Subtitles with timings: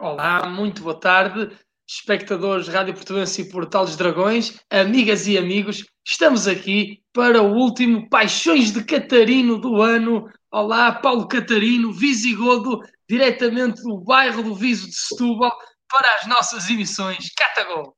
[0.00, 1.56] Olá, muito boa tarde,
[1.88, 5.86] espectadores Rádio Portuguesa e Portal dos Dragões, amigas e amigos.
[6.04, 10.28] Estamos aqui para o último Paixões de Catarino do ano.
[10.50, 15.56] Olá, Paulo Catarino, visigodo, diretamente do bairro do Viso de Setúbal,
[15.88, 17.96] para as nossas emissões Catagol.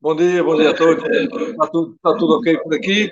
[0.00, 1.02] Bom dia, bom dia a todos.
[1.04, 3.10] Está tudo, está tudo ok por aqui.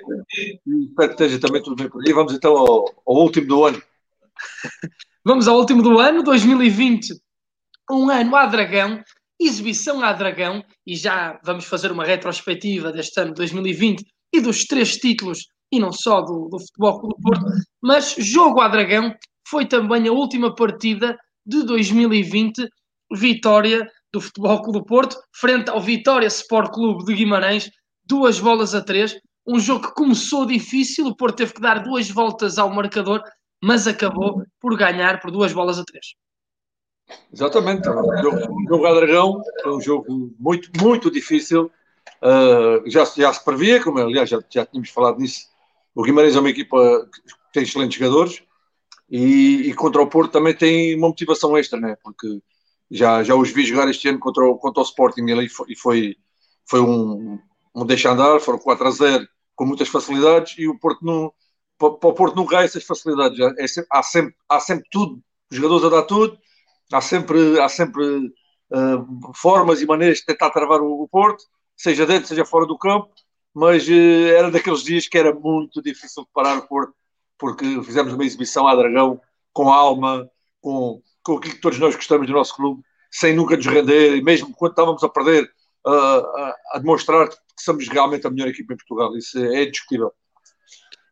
[0.65, 2.13] espero que esteja também tudo bem por aí.
[2.13, 3.81] Vamos então ao, ao último do ano.
[5.25, 7.26] Vamos ao último do ano, 2020.
[7.89, 9.01] Um ano à Dragão,
[9.39, 14.97] exibição à Dragão, e já vamos fazer uma retrospectiva deste ano 2020 e dos três
[14.97, 17.45] títulos, e não só do, do Futebol Clube do Porto,
[17.81, 19.15] mas jogo à Dragão
[19.47, 22.67] foi também a última partida de 2020,
[23.13, 27.69] vitória do Futebol Clube do Porto, frente ao Vitória Sport Clube de Guimarães,
[28.05, 29.15] duas bolas a três.
[29.47, 33.21] Um jogo que começou difícil, o Porto teve que dar duas voltas ao marcador,
[33.63, 36.07] mas acabou por ganhar por duas bolas a três.
[37.31, 41.71] Exatamente, o jogo, o jogo a Dragão é um jogo muito, muito difícil.
[42.21, 45.47] Uh, já, já se previa, como aliás já, já tínhamos falado nisso.
[45.93, 48.43] O Guimarães é uma equipa que tem excelentes jogadores
[49.09, 51.95] e, e contra o Porto também tem uma motivação extra, né?
[52.03, 52.39] porque
[52.91, 56.15] já, já os vi jogar este ano contra o, contra o Sporting e foi,
[56.65, 57.39] foi, um,
[57.75, 61.33] um deixa andar, foram 4 a 0 com muitas facilidades e o Porto não,
[61.77, 65.57] para, o Porto nunca há essas facilidades, é sempre, há, sempre, há sempre tudo, os
[65.57, 66.37] jogadores a dar tudo,
[66.91, 71.43] há sempre, há sempre uh, formas e maneiras de tentar travar o, o, Porto,
[71.75, 73.09] seja dentro, seja fora do campo,
[73.53, 76.93] mas uh, era daqueles dias que era muito difícil de parar o Porto,
[77.37, 79.19] porque fizemos uma exibição à Dragão,
[79.53, 80.29] com alma,
[80.61, 84.21] com, com aquilo que todos nós gostamos do nosso clube, sem nunca nos render, e
[84.21, 85.49] mesmo quando estávamos a perder,
[85.85, 89.15] uh, a, demonstrar que somos realmente a melhor equipa em Portugal.
[89.17, 90.11] Isso é indiscutível.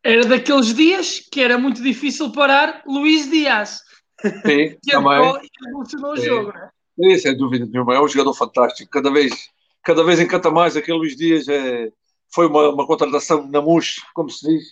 [0.04, 3.82] Era daqueles dias que era muito difícil parar Luís Dias.
[4.22, 5.34] Sim, que também.
[5.66, 6.70] revolucionou o jogo, não é?
[6.98, 7.96] Sim, sem dúvida nenhuma.
[7.96, 8.90] É um jogador fantástico.
[8.90, 9.50] Cada vez,
[9.84, 10.78] cada vez encanta mais.
[10.78, 11.92] Aquele Luís Dias é,
[12.34, 14.64] foi uma, uma contratação na MUS, como se diz.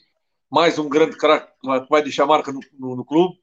[0.49, 3.35] Mais um grande craque que vai deixar marca no, no, no clube.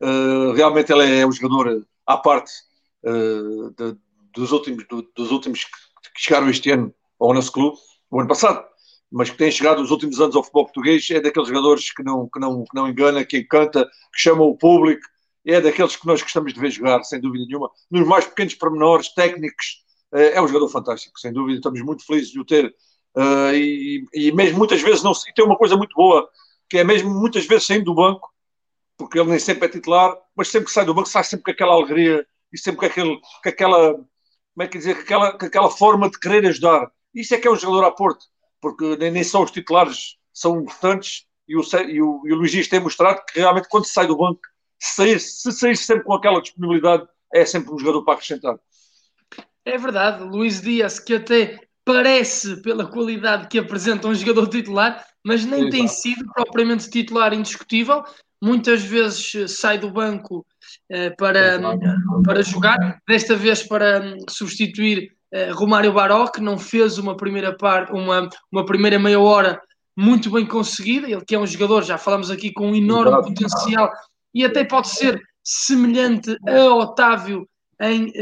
[0.00, 2.52] Uh, realmente ele é um jogador à parte
[3.04, 3.96] uh, de,
[4.32, 5.70] dos, últimos, do, dos últimos que
[6.16, 7.76] chegaram este ano ao nosso clube,
[8.10, 8.64] o ano passado,
[9.10, 12.28] mas que tem chegado nos últimos anos ao futebol português, é daqueles jogadores que não,
[12.28, 15.02] que não, que não engana, que encanta, que chama o público,
[15.54, 19.12] é daqueles que nós gostamos de ver jogar, sem dúvida nenhuma, nos mais pequenos pormenores,
[19.14, 22.74] técnicos, uh, é um jogador fantástico, sem dúvida, estamos muito felizes de o ter,
[23.54, 26.28] e, e mesmo muitas vezes não e tem uma coisa muito boa,
[26.68, 28.32] que é mesmo muitas vezes saindo do banco,
[28.96, 31.50] porque ele nem sempre é titular, mas sempre que sai do banco sai sempre com
[31.50, 35.46] aquela alegria e sempre com, aquele, com aquela, como é que dizer, com aquela, com
[35.46, 36.90] aquela forma de querer ajudar.
[37.14, 38.26] Isso é que é um jogador a Porto,
[38.60, 42.68] porque nem, nem só os titulares são importantes e o, e o, e o Luís
[42.68, 44.40] tem mostrado que realmente quando sai do banco,
[44.78, 48.56] sair, se sair sempre com aquela disponibilidade, é sempre um jogador para acrescentar.
[49.64, 55.44] É verdade, Luís Dias, que até parece, pela qualidade que apresenta um jogador titular, mas
[55.44, 55.70] nem Exato.
[55.70, 58.04] tem sido propriamente titular indiscutível
[58.42, 60.46] muitas vezes eh, sai do banco
[60.92, 61.60] uh, para,
[62.24, 67.56] para jogar, desta vez para um, substituir uh, Romário Baró, que não fez uma primeira
[67.56, 69.60] parte, uma, uma primeira meia hora
[69.96, 73.28] muito bem conseguida, ele que é um jogador, já falamos aqui, com um enorme Exato.
[73.34, 73.92] potencial
[74.34, 77.48] e até pode ser semelhante a Otávio
[77.80, 78.12] em,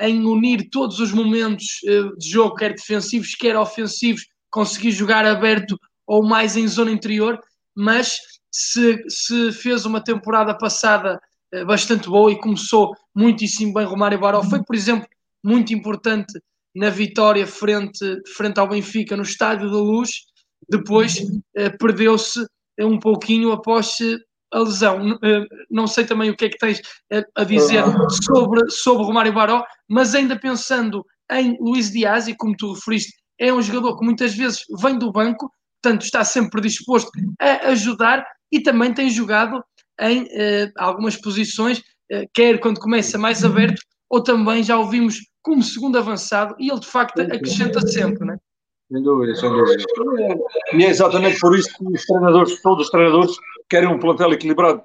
[0.00, 5.78] em unir todos os momentos uh, de jogo, quer defensivos, quer ofensivos, conseguir jogar aberto
[6.06, 7.38] ou mais em zona interior,
[7.76, 8.18] mas
[8.50, 11.20] se, se fez uma temporada passada
[11.52, 15.06] eh, bastante boa e começou muitíssimo bem Romário Baró, foi, por exemplo,
[15.44, 16.32] muito importante
[16.74, 20.10] na vitória frente, frente ao Benfica no Estádio da Luz,
[20.68, 21.22] depois
[21.54, 22.44] eh, perdeu-se
[22.80, 23.98] um pouquinho após
[24.52, 25.18] a lesão.
[25.22, 26.80] Eh, não sei também o que é que tens
[27.10, 27.84] eh, a dizer
[28.24, 33.52] sobre, sobre Romário Baró, mas ainda pensando em Luís Dias, e como tu referiste, é
[33.52, 35.50] um jogador que muitas vezes vem do banco,
[35.82, 39.62] portanto está sempre disposto a ajudar e também tem jogado
[40.00, 43.80] em uh, algumas posições, uh, quer quando começa mais aberto,
[44.10, 48.36] ou também já ouvimos como segundo avançado, e ele de facto acrescenta sempre, não é?
[48.90, 49.84] Sem dúvida, sem dúvida.
[50.72, 53.36] E é exatamente por isso que os treinadores, todos os treinadores,
[53.68, 54.82] querem um plantel equilibrado,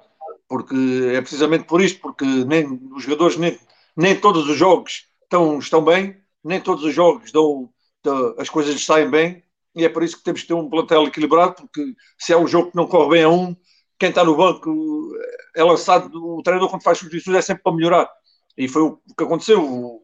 [0.48, 0.76] porque
[1.12, 3.58] é precisamente por isto, porque nem os jogadores, nem,
[3.96, 7.68] nem todos os jogos estão, estão bem, nem todos os jogos dão,
[8.02, 9.42] dão as coisas saem bem,
[9.74, 12.46] e é por isso que temos que ter um plantel equilibrado, porque se é um
[12.46, 13.56] jogo que não corre bem a um,
[13.98, 15.12] quem está no banco
[15.56, 18.10] é lançado, o treinador quando faz substituições é sempre para melhorar.
[18.56, 20.02] E foi o que aconteceu.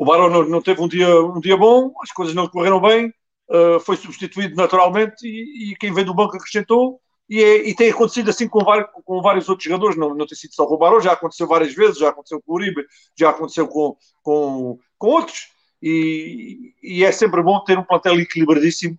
[0.00, 3.12] O, Barão não, teve um dia, um dia bom, as coisas não correram bem,
[3.50, 6.98] uh, foi substituído naturalmente e, e, quem veio do banco acrescentou
[7.28, 10.38] e, é, e, tem acontecido assim com vários, com vários outros jogadores, não, não tem
[10.38, 12.82] sido só com o Barão, já aconteceu várias vezes, já aconteceu com o Uribe,
[13.14, 15.48] já aconteceu com, com, com outros,
[15.82, 18.98] e, e, é sempre bom ter um plantel equilibradíssimo,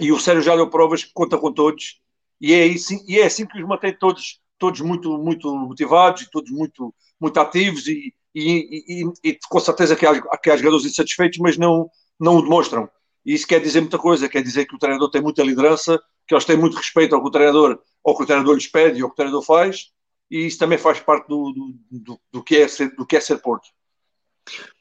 [0.00, 2.00] e o Sérgio já deu provas que conta com todos,
[2.40, 6.30] e é assim, e é assim que os mantém todos, todos muito, muito motivados, e
[6.32, 11.38] todos muito, muito ativos, e, e, e com certeza que há, que há jogadores insatisfeitos,
[11.38, 11.88] mas não,
[12.20, 12.88] não o demonstram.
[13.24, 16.34] E isso quer dizer muita coisa, quer dizer que o treinador tem muita liderança, que
[16.34, 19.02] eles têm muito respeito ao que o treinador, ao que o treinador lhes pede e
[19.02, 19.90] ao que o treinador faz,
[20.30, 23.20] e isso também faz parte do, do, do, do que, é ser, do que é
[23.20, 23.68] ser Porto.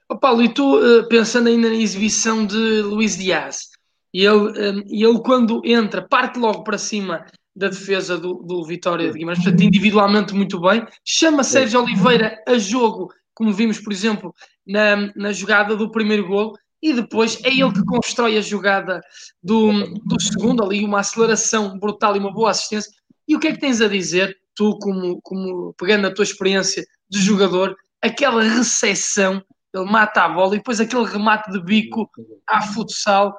[0.09, 3.69] Oh, Paulo, e tu, eh, pensando ainda na exibição de Luís Dias,
[4.13, 7.25] ele, eh, ele quando entra, parte logo para cima
[7.55, 12.57] da defesa do, do Vitória de Guimarães, portanto, individualmente muito bem, chama Sérgio Oliveira a
[12.57, 14.33] jogo, como vimos, por exemplo,
[14.65, 19.01] na, na jogada do primeiro golo, e depois é ele que constrói a jogada
[19.43, 19.71] do,
[20.05, 22.91] do segundo, ali uma aceleração brutal e uma boa assistência.
[23.27, 26.85] E o que é que tens a dizer, tu, como, como pegando a tua experiência
[27.09, 29.43] de jogador, aquela recepção,
[29.73, 32.09] ele mata a bola e depois aquele remate de bico
[32.47, 33.37] à futsal,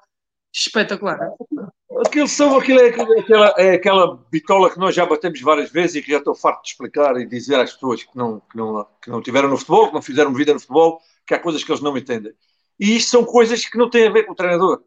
[0.53, 1.19] espetacular.
[2.05, 6.03] Aquilo são, aquilo é, aquela, é aquela bitola que nós já batemos várias vezes e
[6.03, 9.11] que já estou farto de explicar e dizer às pessoas que não, que não, que
[9.11, 11.81] não tiveram no futebol, que não fizeram vida no futebol, que há coisas que eles
[11.81, 12.33] não entendem.
[12.79, 14.83] E isto são coisas que não têm a ver com o treinador.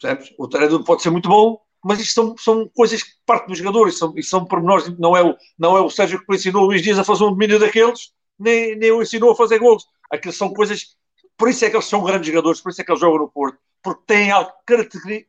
[0.00, 0.34] Percebes?
[0.38, 3.96] O treinador pode ser muito bom, mas isto são, são coisas que partem dos jogadores,
[3.96, 4.98] são, são pormenores.
[4.98, 7.30] Não é, o, não é o Sérgio que ensinou o Luís Dias a fazer um
[7.30, 9.86] domínio daqueles, nem, nem o ensinou a fazer gols.
[10.10, 10.96] Aquilo são coisas.
[11.36, 13.28] Por isso é que eles são grandes jogadores, por isso é que eles jogam no
[13.28, 13.58] Porto,
[13.94, 14.30] porque têm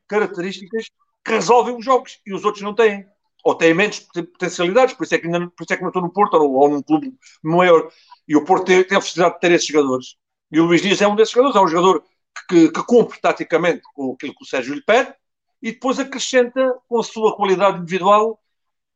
[0.07, 0.89] características
[1.23, 3.06] que resolvem os jogos e os outros não têm.
[3.44, 6.01] Ou têm menos potencialidades, por isso é que, ainda, por isso é que não estou
[6.01, 7.89] no Porto ou, ou num clube maior.
[8.27, 10.15] E o Porto tem, tem a felicidade de ter esses jogadores.
[10.51, 12.03] E o Luís Dias é um desses jogadores, é um jogador
[12.50, 15.13] que, que cumpre taticamente com aquilo que o Sérgio lhe pede
[15.62, 18.39] e depois acrescenta com a sua qualidade individual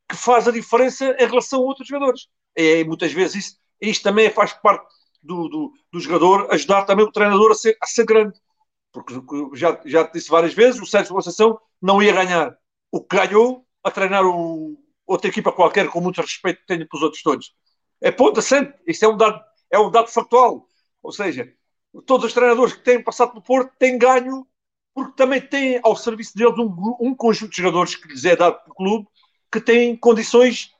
[0.08, 2.28] que faz a diferença em relação a outros jogadores.
[2.56, 4.86] É, muitas vezes isso, isto também faz parte
[5.22, 8.38] do, do, do, jogador ajudar também o treinador a ser, a ser grande.
[8.94, 9.14] Porque
[9.54, 12.56] já, já disse várias vezes, o Sérgio Conceição não ia ganhar
[12.92, 16.96] o que ganhou a treinar o, outra equipa qualquer com muito respeito que tenha para
[16.96, 17.52] os outros todos.
[18.00, 18.72] É ponto assente.
[18.86, 20.68] Isso é um dado, é um dado factual.
[21.02, 21.52] Ou seja,
[22.06, 24.46] todos os treinadores que têm passado pelo Porto têm ganho
[24.94, 28.62] porque também têm ao serviço deles um, um conjunto de jogadores que lhes é dado
[28.62, 29.08] pelo clube
[29.50, 30.70] que têm condições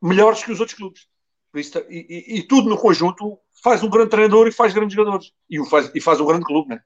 [0.00, 1.08] melhores que os outros clubes.
[1.54, 5.32] E, e, e, tudo no conjunto faz um grande treinador e faz grandes jogadores.
[5.48, 6.80] E, faz, e faz um grande clube, né?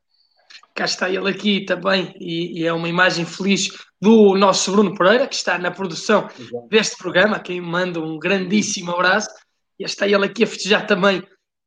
[0.74, 3.68] Cá está ele aqui também, e, e, é uma imagem feliz
[4.00, 6.68] do nosso Bruno Pereira, que está na produção Exato.
[6.68, 9.30] deste programa, quem manda um grandíssimo abraço.
[9.78, 11.22] E está ele aqui a festejar também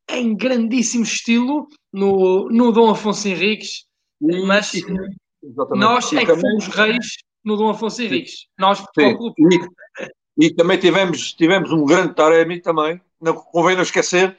[0.09, 3.85] em grandíssimo estilo no, no Dom Afonso Henriques,
[4.21, 4.71] e, mas
[5.71, 8.47] nós é que também, fomos reis no Dom Afonso Henriques.
[8.57, 14.37] Nós, sim, e, e, também tivemos, tivemos um grande Taremi também, não convém não esquecer.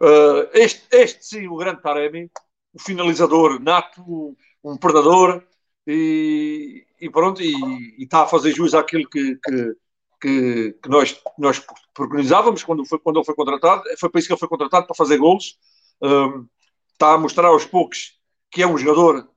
[0.00, 2.30] Uh, este, este sim, o grande Taremi,
[2.76, 5.42] o finalizador nato, um predador,
[5.86, 7.54] e, e pronto, e,
[7.98, 9.76] está a fazer jus àquilo que, que
[10.20, 11.64] que, que nós, nós
[11.94, 13.82] preconizávamos quando, foi, quando ele foi contratado.
[13.98, 15.58] Foi para isso que ele foi contratado, para fazer golos.
[16.00, 16.46] Um,
[16.92, 18.18] está a mostrar aos poucos
[18.50, 19.28] que é um jogador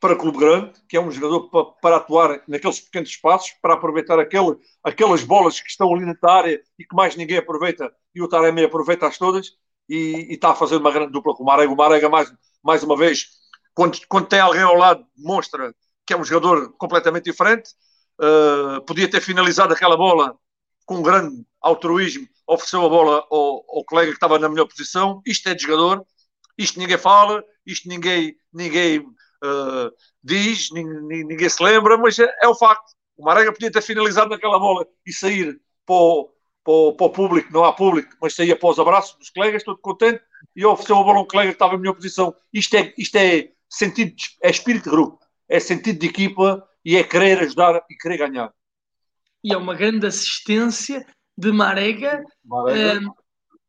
[0.00, 4.18] para clube grande, que é um jogador para, para atuar naqueles pequenos espaços, para aproveitar
[4.18, 8.28] aquele, aquelas bolas que estão ali na área e que mais ninguém aproveita, e o
[8.28, 9.52] Taremi aproveita-as todas,
[9.88, 11.72] e, está a fazer uma grande dupla com o Marega.
[11.72, 13.26] O Marega, mais, mais uma vez,
[13.74, 15.74] quando, quando tem alguém ao lado, demonstra
[16.06, 17.70] que é um jogador completamente diferente.
[18.18, 20.36] Uh, podia ter finalizado aquela bola
[20.86, 25.20] com um grande altruísmo, ofereceu a bola ao, ao, colega que estava na melhor posição.
[25.26, 26.06] Isto é de jogador,
[26.56, 32.48] isto ninguém fala, isto ninguém, ninguém uh, diz, ninguém, ninguém, se lembra, mas é, é,
[32.48, 32.94] o facto.
[33.16, 36.30] O Marega podia ter finalizado naquela bola e sair para o,
[36.66, 39.62] para, o, para o, público, não há público, mas saía para os abraços dos colegas,
[39.62, 40.20] todo contente,
[40.54, 42.34] e ofereceu a bola a um colega que estava na melhor posição.
[42.52, 47.04] Isto é, isto é sentido, é espírito de grupo, é sentido de equipa e é
[47.04, 48.52] querer ajudar e querer ganhar.
[49.44, 51.06] E é uma grande assistência
[51.38, 53.14] de Marega, Marega, uh,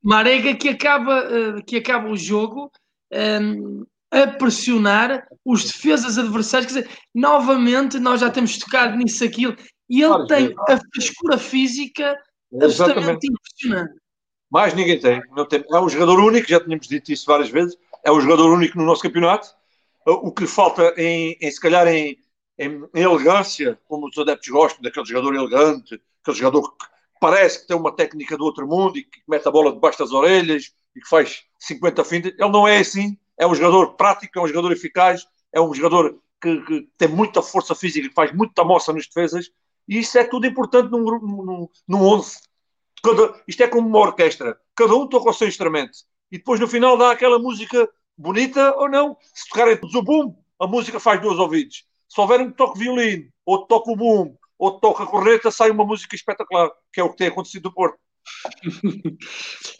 [0.01, 2.71] Marega que, acaba, uh, que acaba o jogo
[3.13, 6.73] um, a pressionar os defesas adversários.
[6.73, 9.55] Quer dizer, novamente, nós já temos tocado nisso, aquilo,
[9.87, 12.17] e ele claro, tem a frescura física
[12.53, 13.99] absolutamente impressionante.
[14.49, 15.21] Mais ninguém tem.
[15.71, 18.85] É um jogador único, já tínhamos dito isso várias vezes, é um jogador único no
[18.85, 19.49] nosso campeonato.
[20.05, 22.17] O que falta em, em se calhar em,
[22.57, 26.85] em, em elegância, como os adeptos gostam, daquele jogador elegante, aquele jogador que
[27.19, 30.11] parece que tem uma técnica do outro mundo e que mete a bola debaixo das
[30.11, 32.33] orelhas e que faz 50 fintas.
[32.37, 33.17] Ele não é assim.
[33.37, 37.41] É um jogador prático, é um jogador eficaz, é um jogador que, que tem muita
[37.41, 39.51] força física, que faz muita moça nas defesas
[39.87, 42.39] E isso é tudo importante num, num, num 11.
[43.03, 44.57] Cada, isto é como uma orquestra.
[44.75, 45.99] Cada um toca o seu instrumento.
[46.31, 49.17] E depois no final dá aquela música bonita ou não.
[49.21, 51.85] Se tocarem todos o boom, a música faz dois ouvidos.
[52.09, 55.69] Se houver um que toque violino, outro toca o boom, outro toca a corneta, sai
[55.71, 57.99] uma música espetacular, que é o que tem acontecido no Porto.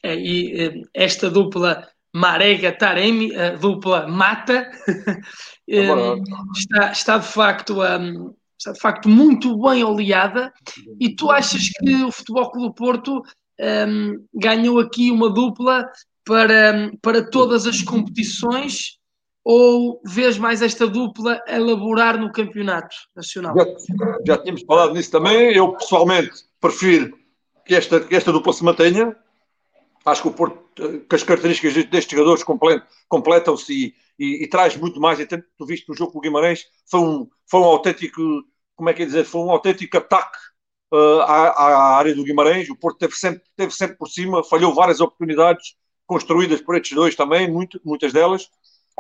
[0.04, 4.72] é, e eh, esta dupla Marega Taremi, a dupla Mata,
[5.68, 5.88] é
[6.56, 10.54] está, está, de facto um, está de facto muito bem oleada.
[11.00, 13.22] E tu achas que o Futebol Clube Porto
[13.60, 15.90] um, ganhou aqui uma dupla
[16.26, 18.98] para, para todas as competições?
[19.50, 23.56] Ou vês mais esta dupla elaborar no campeonato nacional?
[23.56, 25.54] Já, já tínhamos falado nisso também.
[25.54, 27.18] Eu pessoalmente prefiro
[27.66, 29.16] que esta, que esta dupla se mantenha.
[30.06, 30.60] Acho que o Porto,
[31.08, 32.44] que as características destes jogadores
[33.08, 35.20] completam-se e, e, e, traz muito mais.
[35.20, 38.22] Até tu viste no jogo com o Guimarães, foi um, foi um autêntico,
[38.76, 40.38] como é que é dizer, foi um autêntico ataque
[40.94, 42.70] uh, à, à, área do Guimarães.
[42.70, 47.16] O Porto teve sempre, teve sempre por cima, falhou várias oportunidades construídas por estes dois
[47.16, 48.50] também, muito, muitas delas.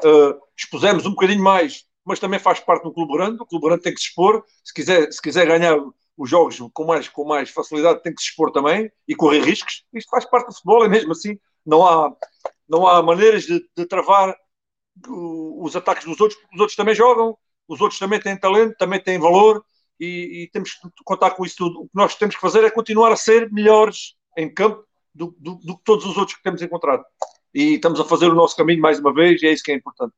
[0.03, 3.41] Uh, expusemos um bocadinho mais, mas também faz parte do clube grande.
[3.41, 4.43] O clube grande tem que se expor.
[4.63, 5.77] Se quiser, se quiser ganhar
[6.17, 9.85] os jogos com mais, com mais facilidade tem que se expor também e correr riscos.
[9.93, 11.39] Isto faz parte do futebol, é mesmo assim.
[11.65, 12.13] Não há,
[12.67, 14.35] não há maneiras de, de travar
[15.07, 17.37] os ataques dos outros, porque os outros também jogam,
[17.67, 19.63] os outros também têm talento, também têm valor
[19.99, 21.81] e, e temos que contar com isso tudo.
[21.81, 25.55] O que nós temos que fazer é continuar a ser melhores em campo do, do,
[25.55, 27.03] do que todos os outros que temos encontrado.
[27.53, 29.75] E estamos a fazer o nosso caminho mais uma vez e é isso que é
[29.75, 30.13] importante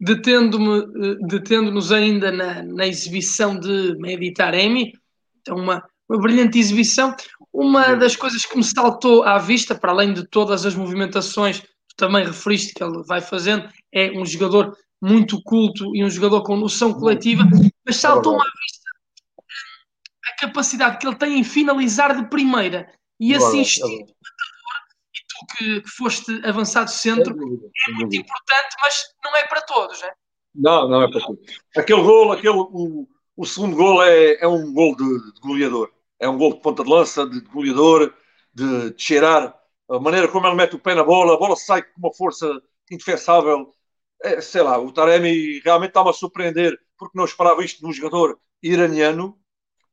[0.00, 4.94] detendo-me, eh, detendo-nos ainda na, na, exibição de Meditar Emi,
[5.40, 7.14] então uma, uma brilhante exibição.
[7.52, 11.62] Uma das coisas que me saltou à vista, para além de todas as movimentações
[12.00, 16.56] também referiste que ele vai fazendo, é um jogador muito culto e um jogador com
[16.56, 17.44] noção coletiva,
[17.86, 18.80] mas saltou-me à vista
[20.26, 24.04] a capacidade que ele tem em finalizar de primeira e assistir
[25.56, 30.12] que, que foste avançado centro é muito importante, mas não é para todos, é?
[30.54, 31.40] Não, não é para todos.
[31.76, 35.90] Aquele gol, aquele, o, o segundo gol é, é um gol de, de, goleador.
[36.18, 38.12] É um gol de ponta de lança, de, de goleador,
[38.52, 39.58] de, de, cheirar.
[39.90, 42.46] A maneira como ele mete o pé na bola, a bola sai com uma força
[42.90, 43.72] indefensável.
[44.22, 47.92] É, sei lá, o Taremi realmente está-me a surpreender porque não esperava isto de um
[47.92, 49.38] jogador iraniano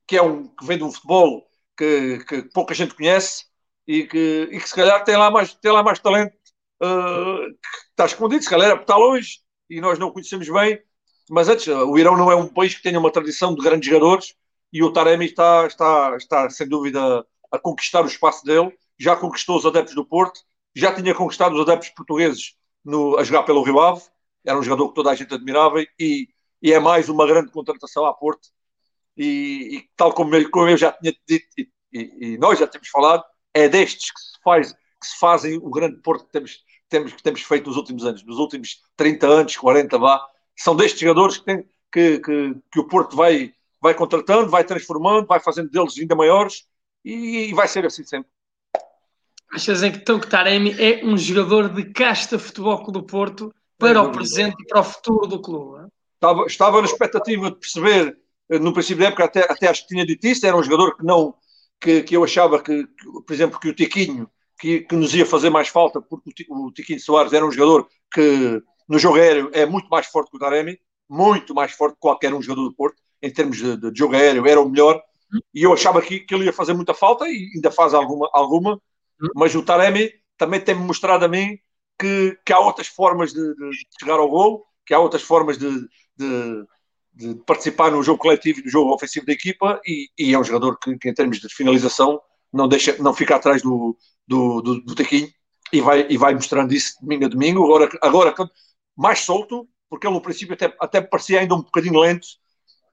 [0.08, 3.46] que é um que vem de um futebol que, que pouca gente conhece
[3.88, 6.34] e que, e que se calhar tem lá mais, tem lá mais talento
[6.82, 9.39] uh, que está escondido, se calhar está longe
[9.70, 10.82] e nós não o conhecemos bem.
[11.30, 14.34] Mas antes, o Irão não é um país que tenha uma tradição de grandes jogadores
[14.72, 18.74] e o Taremi está, está, está sem dúvida a conquistar o espaço dele.
[19.00, 20.39] Já conquistou os adeptos do Porto,
[20.75, 24.01] já tinha conquistado os adeptos portugueses no, a jogar pelo Rio Ave.
[24.46, 26.27] Era um jogador que toda a gente admirava e,
[26.62, 28.50] e é mais uma grande contratação à Porto.
[29.16, 32.88] E, e tal como eu, como eu já tinha dito e, e, nós já temos
[32.89, 33.24] falado,
[33.54, 37.24] é destes que se, faz, que se fazem o grande Porto que temos, temos, que
[37.24, 40.25] temos feito nos últimos anos, nos últimos 30 anos, 40, vá.
[40.56, 45.27] São destes jogadores que, tem, que, que, que, o Porto vai, vai contratando, vai transformando,
[45.27, 46.68] vai fazendo deles ainda maiores
[47.04, 48.30] e, e vai ser assim sempre.
[49.51, 54.56] Achas então que Taremi é um jogador de casta futebol do Porto para o presente
[54.60, 55.88] e para o futuro do clube?
[56.16, 58.18] Estava, estava na expectativa de perceber,
[58.50, 60.98] eh, no princípio da época, até, até acho que tinha dito isso, era um jogador
[60.98, 61.36] que não,
[61.80, 65.25] que, que eu achava que, que, por exemplo, que o Tiquinho, que, que, nos ia
[65.25, 69.66] fazer mais falta, porque o, Tiquinho Soares era um jogador que no jogo aéreo é
[69.66, 73.01] muito mais forte que o Taremi, muito mais forte que qualquer um jogador do Porto,
[73.22, 75.01] em termos de, de jogo aéreo, era o melhor,
[75.54, 78.82] e eu achava que, que ele ia fazer muita falta, e ainda faz alguma, alguma
[79.36, 81.58] mas o Taremi também tem-me mostrado a mim
[82.00, 85.70] que, que há outras formas de, de, chegar ao gol, que há outras formas de,
[86.16, 86.66] de
[87.18, 90.44] de participar no jogo coletivo e no jogo ofensivo da equipa e, e é um
[90.44, 92.22] jogador que, que, em termos de finalização
[92.54, 93.98] não deixa não fica atrás do,
[94.28, 95.28] do, do, do Tequinho
[95.74, 97.66] e vai, e vai mostrando isso domingo a domingo.
[97.66, 98.36] Agora, agora
[98.96, 102.28] mais solto porque ele no princípio até, até parecia ainda um bocadinho lento.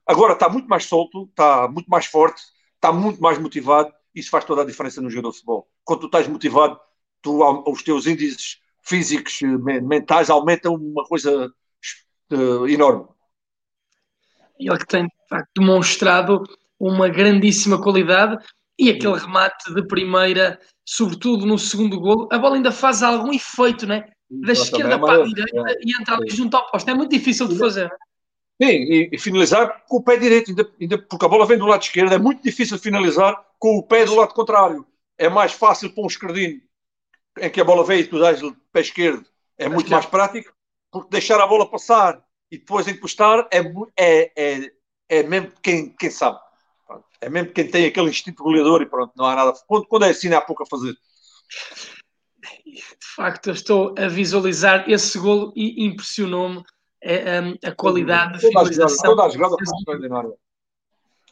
[0.06, 2.42] Agora está muito mais solto está muito mais forte
[2.76, 6.06] está muito mais motivado isso faz toda a diferença no jogador de futebol quando tu
[6.06, 6.80] estás motivado
[7.22, 9.40] tu, os teus índices físicos
[9.82, 11.52] mentais aumentam uma coisa
[12.32, 13.06] uh, enorme
[14.58, 16.42] ele que tem, de facto, demonstrado
[16.78, 18.42] uma grandíssima qualidade
[18.78, 23.86] e aquele remate de primeira, sobretudo no segundo golo, a bola ainda faz algum efeito,
[23.86, 24.08] né?
[24.30, 25.78] Da esquerda para a direita é.
[25.80, 26.90] e entra ali junto ao posto.
[26.90, 27.88] É muito difícil de fazer.
[28.60, 31.66] Sim, e, e, finalizar com o pé direito, ainda, ainda, porque a bola vem do
[31.66, 34.86] lado esquerdo, é muito difícil finalizar com o pé do lado contrário.
[35.16, 36.60] É mais fácil para um esquerdinho
[37.38, 39.26] em que a bola vem e tu dás o pé esquerdo,
[39.58, 40.52] é muito mais prático,
[40.90, 43.60] porque deixar a bola passar e depois encostar é,
[43.96, 44.72] é, é,
[45.08, 46.38] é mesmo quem, quem sabe.
[47.20, 49.54] É mesmo quem tem aquele instinto goleador e pronto, não há nada.
[49.66, 50.94] Quando, quando é assim, há pouco a fazer.
[52.66, 56.62] De facto, eu estou a visualizar esse golo e impressionou-me a,
[57.02, 59.10] é, a, a, qualidade de finalização.
[59.10, 60.32] Toda a jogada foi extraordinária.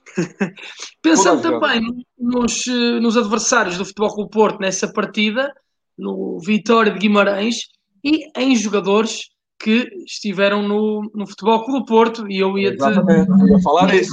[1.02, 2.66] Pensando também nos,
[3.00, 5.52] nos adversários do Futebol Clube Porto nessa partida,
[5.98, 7.68] no Vitória de Guimarães
[8.04, 12.76] e em jogadores que estiveram no, no Futebol Clube Porto e eu ia te...
[12.76, 14.12] Exatamente, ia falar nisso.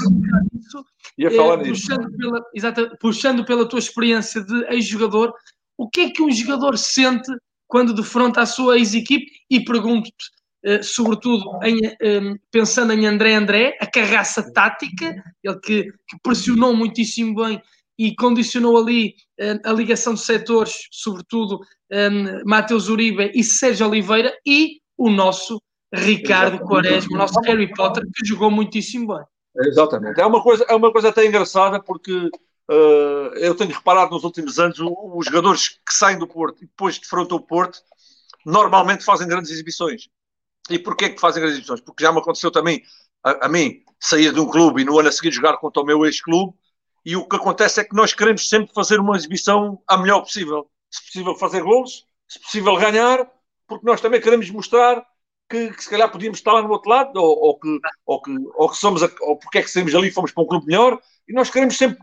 [1.18, 5.34] Ia falar eh, puxando, pela, exata, puxando pela tua experiência de ex-jogador,
[5.78, 7.32] o que é que um jogador sente
[7.68, 9.26] quando defronta a sua ex-equipe?
[9.50, 10.26] E pergunto-te,
[10.64, 16.76] eh, sobretudo em, eh, pensando em André André, a carraça tática, ele que, que pressionou
[16.76, 17.62] muitíssimo bem
[18.00, 21.60] e condicionou ali uh, a ligação de setores, sobretudo
[21.92, 25.62] um, Mateus Uribe e Sérgio Oliveira, e o nosso
[25.94, 26.60] Ricardo.
[26.60, 29.26] Quaresma, o nosso Harry Potter, que jogou muitíssimo bem.
[29.68, 30.22] Exatamente.
[30.22, 34.58] É uma coisa, é uma coisa até engraçada, porque uh, eu tenho reparado nos últimos
[34.60, 37.80] anos os jogadores que saem do Porto e depois defrontam o Porto,
[38.46, 40.08] normalmente fazem grandes exibições.
[40.70, 41.82] E porquê que fazem grandes exibições?
[41.82, 42.82] Porque já me aconteceu também,
[43.26, 45.86] a, a mim, sair de um clube e no ano a seguir jogar contra o
[45.86, 46.54] meu ex-clube,
[47.06, 50.70] e o que acontece é que nós queremos sempre fazer uma exibição a melhor possível.
[50.90, 53.30] Se possível fazer gols, se possível ganhar,
[53.68, 55.06] porque nós também queremos mostrar
[55.50, 58.32] que, que se calhar podíamos estar lá no outro lado, ou, ou que, ou, que,
[58.56, 61.00] ou que somos, a, ou porque é que saímos ali fomos para um clube melhor,
[61.28, 62.00] e nós queremos sempre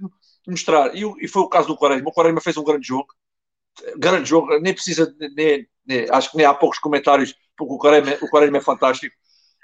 [0.46, 0.94] mostrar.
[0.94, 2.08] E, e foi o caso do Quaresma.
[2.08, 3.08] O Quaresma fez um grande jogo,
[3.96, 8.18] grande jogo, nem precisa, nem, nem, acho que nem há poucos comentários, porque o Quaresma,
[8.22, 9.14] o Quaresma é fantástico.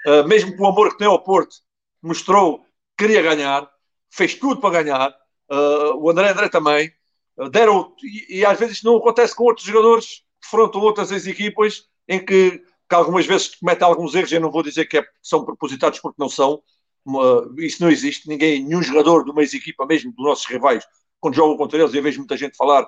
[0.05, 1.55] Uh, mesmo com o amor que tem ao Porto,
[2.01, 2.59] mostrou
[2.97, 3.69] que queria ganhar,
[4.11, 5.15] fez tudo para ganhar,
[5.53, 6.91] Uh, o André André também.
[7.37, 11.87] Uh, deram, e, e, às vezes não acontece com outros jogadores que defrontam outras equipas
[12.07, 14.31] em que, que, algumas vezes cometem alguns erros.
[14.31, 16.63] Eu não vou dizer que é, são propositados porque não são.
[17.05, 18.27] Uh, isso não existe.
[18.27, 20.83] Ninguém, nenhum jogador de uma equipa, mesmo dos nossos rivais,
[21.19, 22.87] quando jogam contra eles, eu vejo muita gente falar: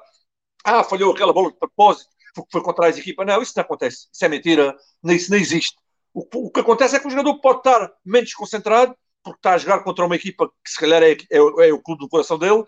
[0.64, 3.24] ah, falhou aquela bola de propósito porque foi contra a equipa.
[3.24, 4.08] Não, isso não acontece.
[4.12, 4.76] Isso é mentira.
[5.06, 5.76] Isso não existe.
[6.14, 9.80] O que acontece é que o jogador pode estar menos concentrado porque está a jogar
[9.84, 12.64] contra uma equipa que se calhar é, é, é, o clube do coração dele,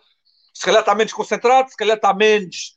[0.51, 2.75] se calhar está menos concentrado, se calhar está menos,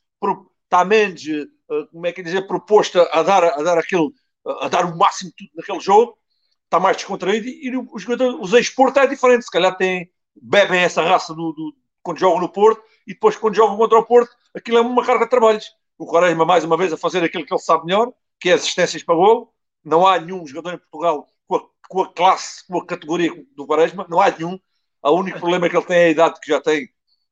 [0.63, 4.09] está menos uh, como é que dizer, proposto a dar, a dar aquele,
[4.45, 6.15] a dar o máximo tudo naquele jogo,
[6.65, 8.05] está mais descontraído e, os,
[8.39, 12.49] os ex-Porto é diferente, se calhar tem, bebem essa raça do, do, quando jogam no
[12.49, 15.65] Porto e depois quando jogam contra o Porto, aquilo é uma carga de trabalhos.
[15.97, 19.03] O Quaresma, mais uma vez, a fazer aquilo que ele sabe melhor, que é assistências
[19.03, 19.53] para gol.
[19.83, 21.27] Não há nenhum jogador em Portugal
[21.91, 24.57] com a, classe, com a categoria do Quaresma, não há nenhum.
[25.03, 26.87] O único problema é que ele tem a idade que já tem,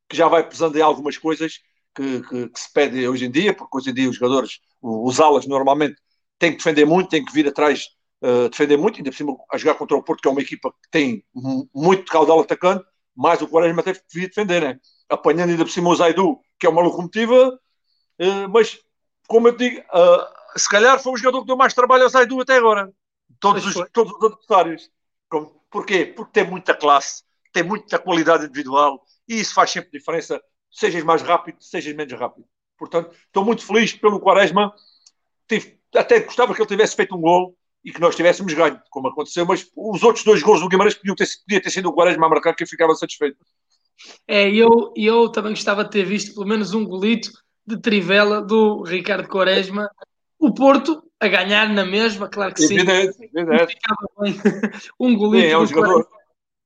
[0.06, 1.60] que já vai pesando em algumas coisas
[1.94, 5.18] que, que, que se pede hoje em dia, porque hoje em dia os jogadores, os
[5.18, 5.96] alas normalmente
[6.38, 7.86] têm que defender muito, têm que vir atrás
[8.22, 10.70] uh, defender muito, ainda por cima a jogar contra o Porto, que é uma equipa
[10.70, 11.24] que tem
[11.74, 12.84] muito caudal atacante,
[13.16, 14.78] mas o Quaresma teve que vir defender, né?
[15.08, 18.78] apanhando ainda por cima o Zaidu, que é uma locomotiva, uh, mas
[19.26, 22.42] como eu digo, uh, se calhar foi o jogador que deu mais trabalho ao Zaidu
[22.42, 22.92] até agora
[23.40, 24.90] todos os, todos os adversários.
[25.28, 26.06] Como, porquê?
[26.06, 27.22] Porque tem muita classe,
[27.52, 32.46] tem muita qualidade individual e isso faz sempre diferença, sejas mais rápido, sejas menos rápido.
[32.78, 34.72] Portanto, estou muito feliz pelo Quaresma.
[35.48, 39.08] Tive, até gostava que ele tivesse feito um gol e que nós tivéssemos ganho, como
[39.08, 42.26] aconteceu, mas os outros dois gols do Guimarães podiam ter, podia ter sido o Quaresma
[42.26, 43.38] a marcar que eu ficava satisfeito.
[44.26, 47.30] É, eu, eu também gostava de ter visto pelo menos um golito
[47.66, 49.88] de trivela do Ricardo Quaresma.
[50.38, 52.76] O Porto a ganhar na mesma, claro que sim.
[52.76, 53.76] Evidente, evidente.
[54.98, 55.46] um golito.
[55.46, 56.08] é um jogador,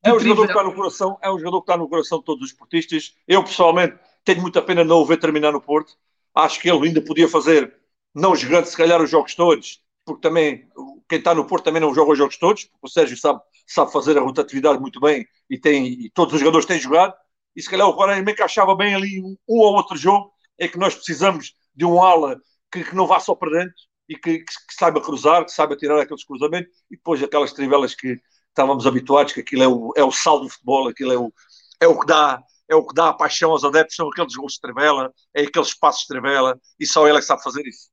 [0.02, 2.24] é um jogador que está no coração, é um jogador que está no coração de
[2.24, 3.14] todos os portistas.
[3.26, 5.94] Eu pessoalmente tenho muita pena não o ver terminar no Porto.
[6.32, 7.74] Acho que ele ainda podia fazer,
[8.14, 10.68] não jogando se calhar os jogos todos, porque também
[11.08, 13.92] quem está no Porto também não joga os jogos todos, porque o Sérgio sabe, sabe
[13.92, 17.14] fazer a rotatividade muito bem e, tem, e todos os jogadores têm jogado.
[17.56, 20.78] E se calhar o Guarani encaixava bem ali um, um ou outro jogo, é que
[20.78, 22.40] nós precisamos de um ala
[22.70, 23.74] que, que não vá só para dentro,
[24.08, 27.94] e que, que, que, saiba cruzar, que saiba tirar aqueles cruzamentos e depois aquelas trivelas
[27.94, 31.32] que estávamos habituados, que aquilo é o, é o sal do futebol, aquilo é o,
[31.80, 34.54] é o que dá é o que dá a paixão aos adeptos, são aqueles gols
[34.54, 37.90] de trivela, é aqueles espaços de trivela e só ele é que sabe fazer isso.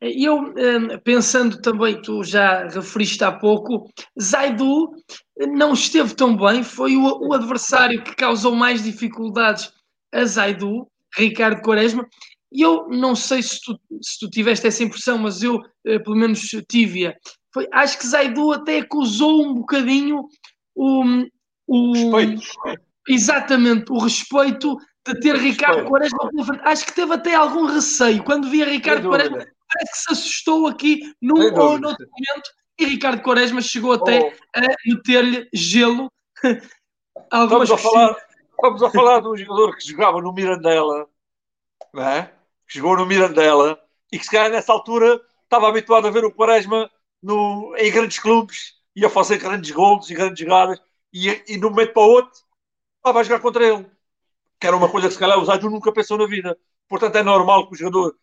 [0.00, 3.88] E eu, hum, pensando também, tu já referiste há pouco,
[4.20, 4.90] Zaidu
[5.38, 9.72] não esteve tão bem, foi o, o adversário que causou mais dificuldades
[10.12, 12.04] a Zaidu, Ricardo Quaresma,
[12.52, 16.16] e eu não sei se tu, se tu tiveste essa impressão, mas eu, eh, pelo
[16.16, 17.14] menos, tive-a.
[17.72, 20.26] Acho que Zaidu até acusou um bocadinho
[20.74, 21.04] o,
[21.66, 22.42] o respeito.
[23.08, 26.18] Exatamente, o respeito de ter Ricardo Quaresma
[26.62, 29.38] Acho que teve até algum receio quando via Ricardo Quaresma.
[29.38, 34.58] Parece que se assustou aqui num ou noutro momento e Ricardo Quaresma chegou até oh.
[34.58, 36.12] a meter-lhe gelo.
[37.32, 38.16] estamos, a falar,
[38.52, 41.08] Estamos a falar de um jogador que jogava no Mirandela,
[41.92, 42.32] não é?
[42.72, 43.78] Que jogou no Mirandela
[44.10, 46.90] e que se calhar nessa altura estava habituado a ver o Quaresma
[47.22, 50.80] no, em grandes clubes e a fazer grandes gols e grandes jogadas
[51.12, 52.40] e, e de um momento para o outro
[52.96, 53.86] estava a jogar contra ele.
[54.58, 56.56] Que era uma coisa que se calhar o Zaidu nunca pensou na vida.
[56.88, 58.16] Portanto, é normal que o jogador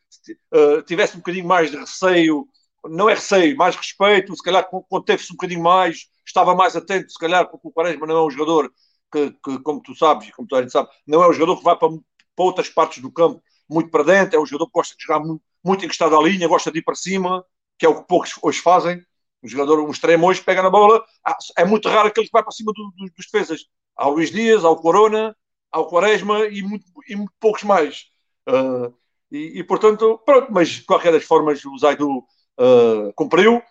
[0.53, 2.47] uh, tivesse um bocadinho mais de receio,
[2.85, 7.19] não é receio, mais respeito, se calhar conteve-se um bocadinho mais, estava mais atento, se
[7.19, 8.71] calhar, porque o Quaresma não é um jogador
[9.11, 11.57] que, que como tu sabes e como toda a gente sabe, não é um jogador
[11.57, 14.73] que vai para, para outras partes do campo muito para dentro, é um jogador que
[14.73, 17.45] gosta de jogar muito, muito encostado à linha, gosta de ir para cima,
[17.77, 19.03] que é o que poucos hoje fazem.
[19.41, 22.43] Um jogador, um extremo hoje, pega na bola, ah, é muito raro aquele que vai
[22.43, 23.65] para cima do, do, dos defesas.
[23.95, 25.35] Há o Luís Dias, há o Corona,
[25.71, 28.07] há o Quaresma e muito, e muito poucos mais.
[28.47, 28.93] Uh,
[29.31, 33.61] e, e, portanto, pronto, mas de qualquer das formas o Zaidu uh, cumpriu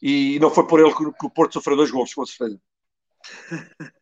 [0.00, 2.60] e não foi por ele que, que o Porto sofreu dois gols, com certeza.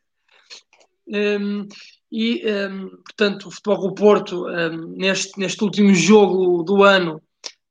[1.06, 1.68] um,
[2.10, 7.22] e, um, portanto, o Futebol do Porto, um, neste, neste último jogo do ano,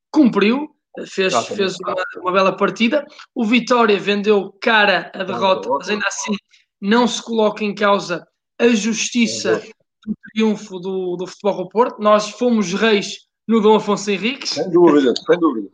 [0.10, 0.74] cumpriu,
[1.08, 3.06] fez, fez uma, uma, bela partida.
[3.36, 6.36] O Vitória vendeu cara a derrota, mas ainda assim
[6.80, 8.26] não se coloca em causa
[8.58, 9.62] a justiça
[10.06, 12.02] do triunfo do, do Futebol do Porto.
[12.02, 14.52] Nós fomos reis no Dom Afonso Henriques.
[14.52, 15.70] Sem dúvida, sem dúvida.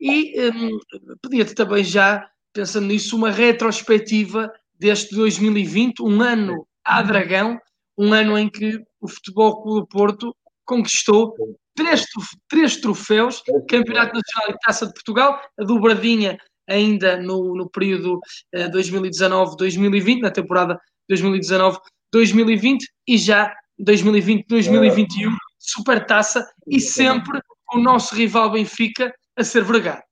[0.00, 0.78] E um,
[1.22, 7.60] pedia-te também já, pensando nisso, uma retrospectiva deste 2020, um ano à Dragão,
[7.98, 11.34] um ano em que o Futebol Clube do Porto conquistou
[11.74, 12.06] três,
[12.48, 18.20] três troféus, Campeonato Nacional e Taça de Portugal, a dobradinha ainda no, no período
[18.52, 27.40] eh, 2019-2020, na temporada 2019-2020 e já 2020-2021, Supertaça e sempre
[27.72, 30.02] o nosso rival Benfica a ser vergado.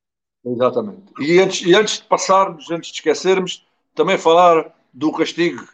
[0.45, 1.13] Exatamente.
[1.21, 5.67] E antes, e antes de passarmos, antes de esquecermos, também falar do castigo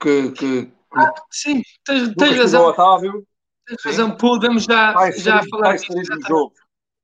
[0.00, 0.30] que.
[0.32, 2.66] que, ah, sim, tens, tens razão.
[2.66, 3.26] Otávio,
[3.66, 3.88] tens sim.
[3.88, 5.74] razão, podemos já, está inserido, já falar.
[5.74, 6.52] Está inserido no jogo.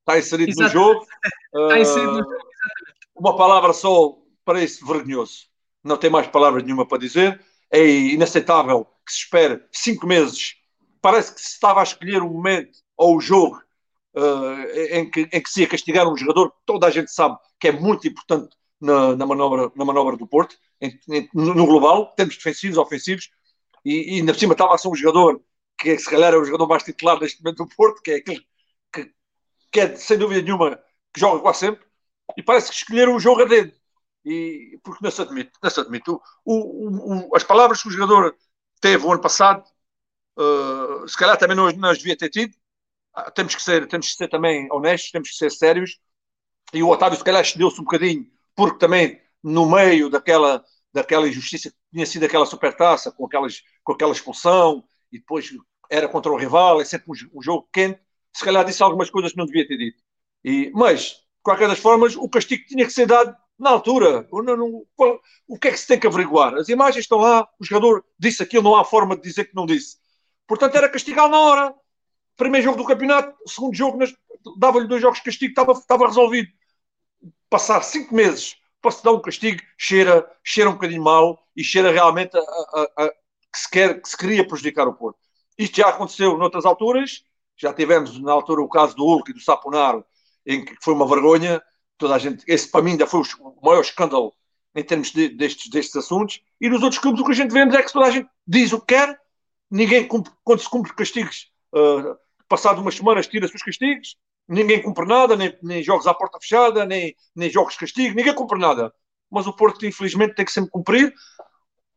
[0.00, 0.74] Está inserido exatamente.
[0.74, 1.06] no jogo.
[1.54, 2.36] Está inserido no jogo,
[3.14, 5.46] Uma palavra só para esse vergonhoso.
[5.84, 7.40] Não tem mais palavras nenhuma para dizer.
[7.70, 10.54] É inaceitável que se espere cinco meses.
[11.00, 13.60] Parece que se estava a escolher o momento ou o jogo
[14.14, 17.36] uh, em, que, em que se ia castigar um jogador que toda a gente sabe
[17.58, 20.56] que é muito importante na, na, manobra, na manobra do Porto,
[21.34, 23.30] no global, termos defensivos, ofensivos,
[23.84, 25.42] e, e ainda por cima estava a ser um jogador
[25.78, 28.46] que se calhar é o jogador mais titular neste momento do Porto, que é aquele
[28.92, 29.12] que,
[29.70, 30.76] que é sem dúvida nenhuma
[31.12, 31.84] que joga quase sempre,
[32.36, 33.72] e parece que escolheram o jogo a dedo.
[34.24, 36.10] E, porque não se admite, não se admite.
[36.10, 38.36] O, o, o, as palavras que o jogador
[38.80, 39.64] teve o ano passado,
[40.38, 42.54] uh, se calhar também não, não as devia ter tido.
[43.16, 45.98] Uh, temos, que ser, temos que ser também honestos, temos que ser sérios.
[46.72, 51.70] E o Otávio, se calhar, excedeu-se um bocadinho porque também no meio daquela, daquela injustiça
[51.70, 55.50] que tinha sido aquela supertaça, com, aquelas, com aquela expulsão, e depois
[55.90, 58.00] era contra o rival, é sempre um, um jogo quente,
[58.32, 60.02] se calhar disse algumas coisas que não devia ter dito.
[60.44, 64.26] E, mas, de qualquer das formas, o castigo tinha que ser dado na altura.
[64.32, 66.54] Não, qual, o que é que se tem que averiguar?
[66.54, 69.66] As imagens estão lá, o jogador disse aquilo, não há forma de dizer que não
[69.66, 69.98] disse.
[70.46, 71.74] Portanto, era castigá-lo na hora.
[72.36, 73.98] Primeiro jogo do campeonato, segundo jogo,
[74.58, 76.48] dava-lhe dois jogos de castigo, estava, estava resolvido
[77.48, 79.62] passar cinco meses para se dar um castigo?
[79.78, 84.08] Cheira, cheira um bocadinho mal e cheira realmente a, a, a, que, se quer, que
[84.08, 85.18] se queria prejudicar o Porto.
[85.56, 87.24] Isto já aconteceu noutras alturas,
[87.56, 90.04] já tivemos na altura o caso do Hulk e do Saponaro,
[90.44, 91.62] em que foi uma vergonha,
[91.96, 94.34] toda a gente, esse para mim ainda foi o maior escândalo
[94.74, 97.74] em termos de, destes, destes assuntos, e nos outros clubes o que a gente vemos
[97.74, 99.20] é que toda a gente diz o que quer,
[99.70, 102.16] ninguém cumpre, quando se cumpre castigos, uh,
[102.48, 104.16] passado umas semanas tira-se os castigos,
[104.52, 108.34] ninguém cumpre nada, nem, nem jogos à porta fechada, nem, nem jogos de castigo, ninguém
[108.34, 108.92] cumpre nada.
[109.30, 111.12] Mas o Porto, infelizmente, tem que sempre cumprir.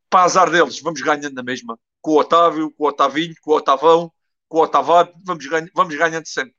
[0.10, 1.78] Para azar deles, vamos ganhando na mesma.
[2.02, 4.12] Com o Otávio, com o Otavinho, com o Otavão,
[4.48, 6.56] com o Otavado, vamos, ganha, vamos ganhando sempre.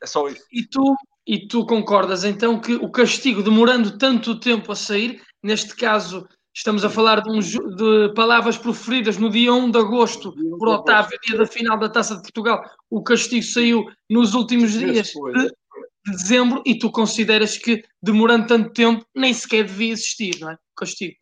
[0.00, 0.44] É só isso.
[0.52, 0.94] E tu,
[1.26, 6.28] e tu concordas então que o castigo demorando tanto tempo a sair, neste caso
[6.60, 11.18] Estamos a falar de, um, de, palavras proferidas no dia 1 de agosto por Otávio,
[11.26, 12.62] dia da final da Taça de Portugal.
[12.90, 18.74] O castigo saiu nos últimos dias de, de dezembro e tu consideras que, demorando tanto
[18.74, 20.52] tempo, nem sequer devia existir, não é?
[20.52, 21.16] O castigo.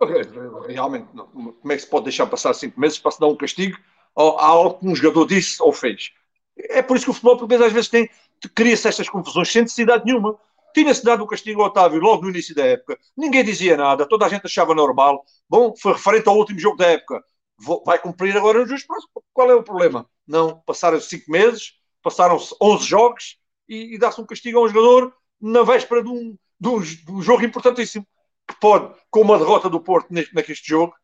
[0.66, 1.28] Realmente, não.
[1.28, 3.78] como é que se pode deixar passar cinco meses para se dar um castigo
[4.16, 6.10] a algo que um jogador disse ou fez?
[6.58, 8.10] É por isso que o futebol português às vezes tem,
[8.56, 10.36] cria-se estas confusões sem necessidade nenhuma.
[10.74, 12.98] Tinha-se dado o castigo ao Otávio logo no início da época.
[13.16, 15.24] Ninguém dizia nada, toda a gente achava normal.
[15.48, 17.22] Bom, foi referente ao último jogo da época.
[17.58, 19.06] Vou, vai cumprir agora os justos.
[19.32, 20.08] Qual é o problema?
[20.26, 25.12] Não, passaram cinco meses, passaram-se 11 jogos e, e dá-se um castigo a um jogador
[25.40, 28.06] na véspera de um, de um, de um jogo importantíssimo.
[28.46, 30.94] Que pode, com uma derrota do Porto neste, neste jogo,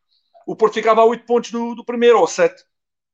[0.47, 2.55] o Porto ficava a 8 pontos do, do primeiro, ou 7.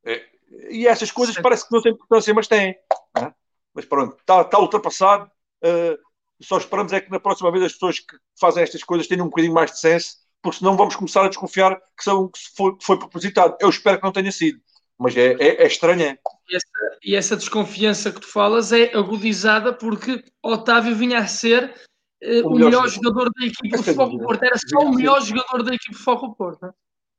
[0.05, 0.25] É,
[0.71, 2.77] e essas coisas parece que não têm importância, mas têm.
[3.17, 3.33] É?
[3.75, 5.31] Mas pronto, está, está ultrapassado.
[5.63, 5.99] Uh,
[6.43, 9.29] só esperamos é que na próxima vez as pessoas que fazem estas coisas tenham um
[9.29, 12.99] bocadinho mais de senso, porque senão vamos começar a desconfiar que, são, que foi, foi
[12.99, 13.57] propositado.
[13.61, 14.61] Eu espero que não tenha sido,
[14.99, 16.03] mas é, é, é estranho.
[16.03, 16.19] É.
[16.49, 21.75] E, essa, e essa desconfiança que tu falas é agudizada porque Otávio vinha a ser
[22.23, 24.43] uh, o, o, melhor, jogador, jogador da equipe do Foco Porto.
[24.43, 26.67] Era só o melhor jogador da equipe do Foco Porto.
[26.67, 26.71] É?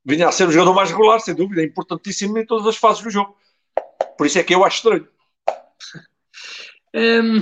[0.04, 3.04] Vinha a ser o jogador mais regular, sem dúvida, é importantíssimo em todas as fases
[3.04, 3.38] do jogo.
[4.18, 5.08] Por isso é que eu acho estranho.
[6.94, 7.40] Um,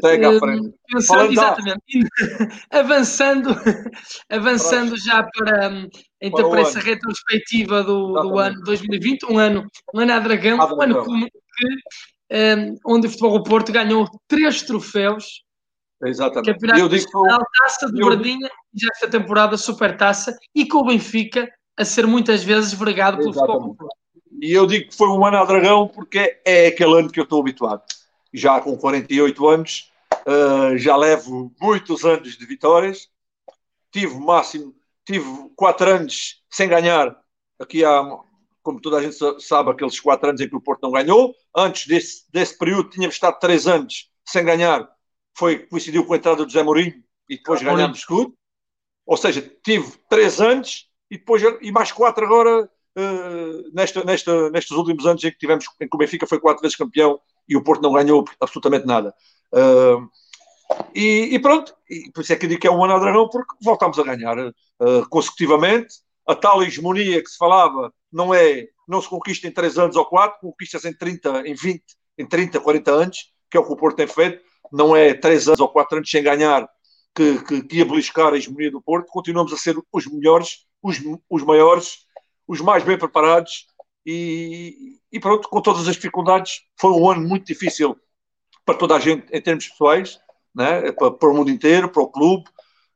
[0.00, 0.74] Segue à frente.
[0.92, 1.80] Pensando, exatamente.
[2.70, 3.48] avançando,
[4.28, 5.88] avançando já para,
[6.20, 10.82] então, para, essa retrospectiva do, do, ano 2020, um ano, um ano a Dragão, um
[10.82, 11.28] ano que,
[12.32, 15.42] um, onde o Futebol do Porto ganhou três troféus.
[16.04, 16.52] Exatamente.
[16.52, 20.86] Campeonato eu digo Nacional, Taça de Bradinha, já esta temporada Super Taça, e com o
[20.86, 23.52] Benfica a ser muitas vezes vergado pelo Exatamente.
[23.52, 23.96] Futebol do Porto.
[24.42, 27.24] E eu digo que foi um ano a Dragão porque é aquele ano que eu
[27.24, 27.82] estou habituado
[28.36, 29.90] já com 48 anos,
[30.26, 33.08] uh, já levo muitos anos de vitórias.
[33.90, 34.74] Tive máximo,
[35.06, 37.16] tive quatro anos sem ganhar.
[37.58, 38.02] Aqui há,
[38.62, 41.34] como toda a gente sabe, aqueles quatro anos em que o Porto não ganhou.
[41.56, 44.86] Antes desse, desse período, tínhamos estado três anos sem ganhar.
[45.34, 48.36] Foi coincidiu com a entrada do José Mourinho e depois ah, ganhamos escudo.
[49.06, 54.76] Ou seja, tive três anos e depois e mais quatro agora uh, nesta, nesta, nestes
[54.76, 57.62] últimos anos em que tivemos em que o Benfica foi quatro vezes campeão e o
[57.62, 59.14] Porto não ganhou absolutamente nada.
[59.52, 60.08] Uh,
[60.94, 63.28] e, e, pronto, e por isso é que digo que é um ano ao dragão,
[63.28, 65.94] porque voltamos a ganhar uh, consecutivamente.
[66.26, 70.04] A tal hegemonia que se falava não é, não se conquista em 3 anos ou
[70.04, 71.84] 4, conquista-se em 30, em 20,
[72.18, 74.42] em 30, 40 anos, que é o que o Porto tem feito.
[74.72, 76.68] Não é 3 anos ou 4 anos sem ganhar
[77.14, 79.06] que, que, que ia beliscar a hegemonia do Porto.
[79.08, 82.05] Continuamos a ser os melhores, os, os maiores,
[82.46, 83.66] os mais bem preparados
[84.04, 87.96] e, e pronto, com todas as dificuldades, foi um ano muito difícil
[88.64, 90.20] para toda a gente em termos pessoais,
[90.54, 90.92] né?
[90.92, 92.44] para, para o mundo inteiro, para o clube,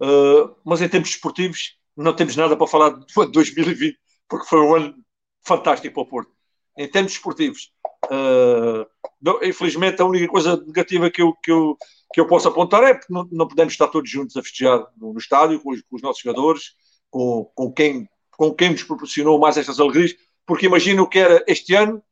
[0.01, 4.75] uh, mas em termos esportivos não temos nada para falar de 2020, porque foi um
[4.75, 4.95] ano
[5.43, 6.33] fantástico para o Porto.
[6.79, 7.73] Em termos esportivos,
[8.07, 8.87] uh,
[9.21, 11.77] não, infelizmente a única coisa negativa que eu, que eu,
[12.13, 15.13] que eu posso apontar é que não, não podemos estar todos juntos a festejar no,
[15.13, 16.75] no estádio com os, com os, nossos jogadores,
[17.11, 18.09] com, com, quem,
[18.41, 20.15] com quem nos proporcionou mais estas alegrias,
[20.47, 22.03] porque imagino que era este ano,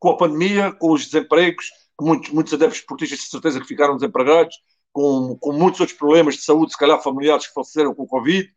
[0.00, 1.70] com a pandemia, com os desempregos,
[2.00, 4.56] muitos, muitos adeptos esportistas de certeza que ficaram desempregados,
[4.92, 8.50] com, com muitos outros problemas de saúde, se calhar familiares que faleceram com o Covid,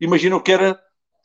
[0.00, 0.76] imagino que era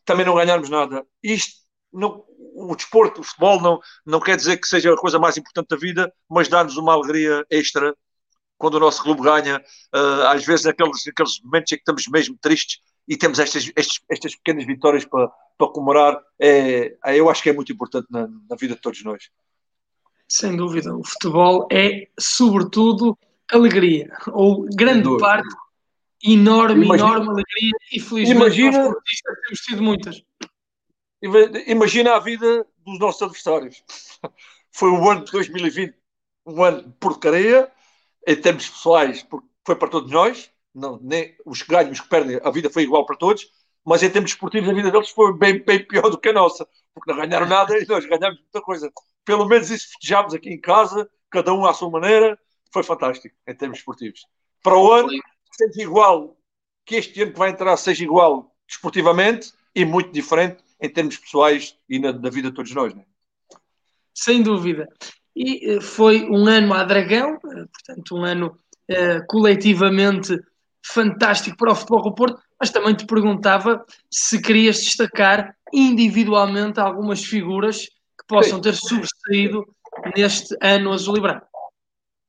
[0.05, 1.03] também não ganharmos nada.
[1.23, 1.55] Isto,
[1.91, 5.69] não, o desporto, o futebol, não, não quer dizer que seja a coisa mais importante
[5.69, 7.97] da vida, mas dá-nos uma alegria extra
[8.59, 12.37] quando o nosso clube ganha, uh, às vezes naqueles, naqueles momentos em que estamos mesmo
[12.39, 17.41] tristes e temos estas, estas, estas pequenas vitórias para, para comemorar, é, é, eu acho
[17.41, 19.29] que é muito importante na, na vida de todos nós.
[20.29, 23.17] Sem dúvida, o futebol é, sobretudo,
[23.51, 25.55] alegria, ou grande parte,
[26.23, 28.95] enorme, imagina, enorme alegria, e felizmente imagina, nós
[29.45, 30.23] temos tido muitas.
[31.65, 33.83] Imagina a vida dos nossos adversários.
[34.71, 35.95] Foi o ano de 2020,
[36.45, 37.71] um ano de porcaria,
[38.27, 42.07] em termos pessoais, porque foi para todos nós, não, nem, os que ganham, os que
[42.07, 43.49] perdem, a vida foi igual para todos,
[43.87, 46.67] mas em termos esportivos a vida deles foi bem, bem pior do que a nossa,
[46.93, 48.91] porque não ganharam nada e nós ganhamos muita coisa.
[49.23, 52.37] Pelo menos isso festejámos aqui em casa, cada um à sua maneira,
[52.73, 54.27] foi fantástico em termos esportivos.
[54.61, 55.07] Para o ano,
[55.53, 56.35] seja igual,
[56.85, 61.77] que este ano que vai entrar seja igual desportivamente e muito diferente em termos pessoais
[61.87, 62.93] e na, na vida de todos nós.
[62.93, 63.05] Né?
[64.13, 64.89] Sem dúvida.
[65.33, 68.59] E eh, foi um ano a Dragão, eh, portanto, um ano
[68.91, 70.37] uh, coletivamente
[70.93, 77.23] fantástico para o futebol do Porto, mas também te perguntava se querias destacar individualmente algumas
[77.23, 79.65] figuras que possam ter sobressaído
[80.15, 81.47] neste ano azul e branco.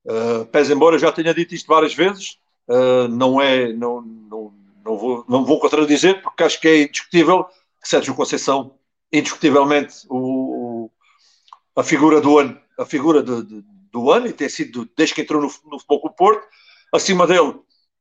[0.04, 4.96] Uh, pese embora já tenha dito isto várias vezes, uh, não é, não, não, não,
[4.96, 8.74] vou, não vou contradizer, porque acho que é indiscutível que Sérgio Conceição,
[9.12, 10.90] indiscutivelmente, o, o,
[11.76, 15.20] a figura do ano, a figura de, de, do ano, e tem sido desde que
[15.22, 16.46] entrou no, no Futebol Porto,
[16.92, 17.54] acima dele,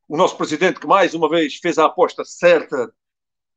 [0.08, 2.92] o nosso presidente, que mais uma vez fez a aposta certa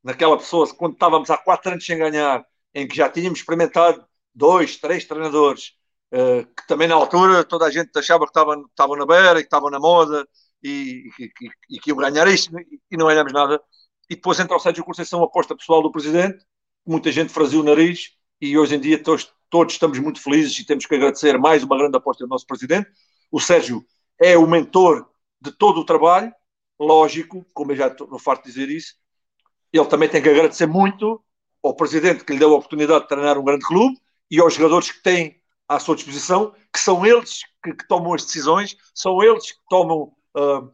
[0.04, 4.76] naquela pessoa, quando estávamos há quatro anos sem ganhar, em que já tínhamos experimentado dois,
[4.76, 5.72] três treinadores,
[6.12, 9.70] uh, que também na altura toda a gente achava que estavam, na beira, que estavam
[9.70, 10.26] na moda
[10.62, 12.54] e, e, e, e que iam ganhar isto
[12.90, 13.60] e não ganhamos nada.
[14.10, 16.44] E depois entra o Sérgio Conceição, aposta pessoal do presidente,
[16.84, 18.10] muita gente frazia o nariz
[18.40, 21.78] e hoje em dia todos, todos estamos muito felizes e temos que agradecer mais uma
[21.78, 22.90] grande aposta do nosso presidente.
[23.30, 23.84] O Sérgio
[24.20, 25.08] é o mentor
[25.40, 26.32] de todo o trabalho,
[26.82, 28.94] lógico, como eu já estou farto de dizer isso,
[29.72, 31.22] ele também tem que agradecer muito
[31.62, 33.96] ao presidente que lhe deu a oportunidade de treinar um grande clube
[34.30, 38.24] e aos jogadores que têm à sua disposição, que são eles que, que tomam as
[38.24, 40.70] decisões, são eles que tomam uh,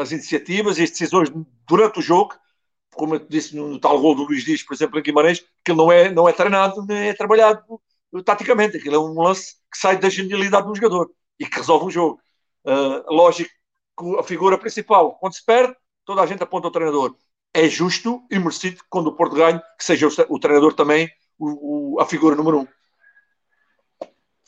[0.00, 1.28] as iniciativas e as decisões
[1.66, 2.34] durante o jogo,
[2.94, 5.90] como eu disse no, tal gol do Luís Dias, por exemplo, em Guimarães, que não
[5.90, 7.62] é, não é treinado, nem é trabalhado
[8.12, 8.76] uh, taticamente.
[8.76, 11.90] Aquilo é um lance que sai da genialidade de um jogador e que resolve um
[11.90, 12.20] jogo.
[12.64, 13.50] Uh, lógico
[14.18, 17.16] a figura principal, quando se perde, toda a gente aponta ao treinador.
[17.52, 21.96] É justo e merecido quando o Porto ganha, que seja o, o treinador também o,
[21.96, 22.66] o, a figura número um.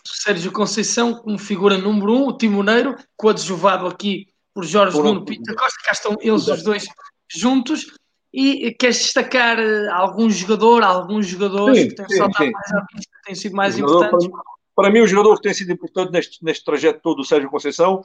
[0.04, 5.54] Sérgio Conceição como figura número um, o timoneiro, coadjuvado aqui por Jorge por Nuno Pinto
[5.54, 6.86] Costa, cá estão eles os dois
[7.28, 7.86] juntos.
[8.32, 12.18] E queres destacar eh, algum jogador, alguns jogadores sim, que têm sim.
[12.18, 14.28] mais à vista, têm sido mais importantes?
[14.28, 14.42] Para,
[14.76, 18.04] para, mim, o jogador que tem sido importante neste, neste trajeto todo do Sérgio Conceição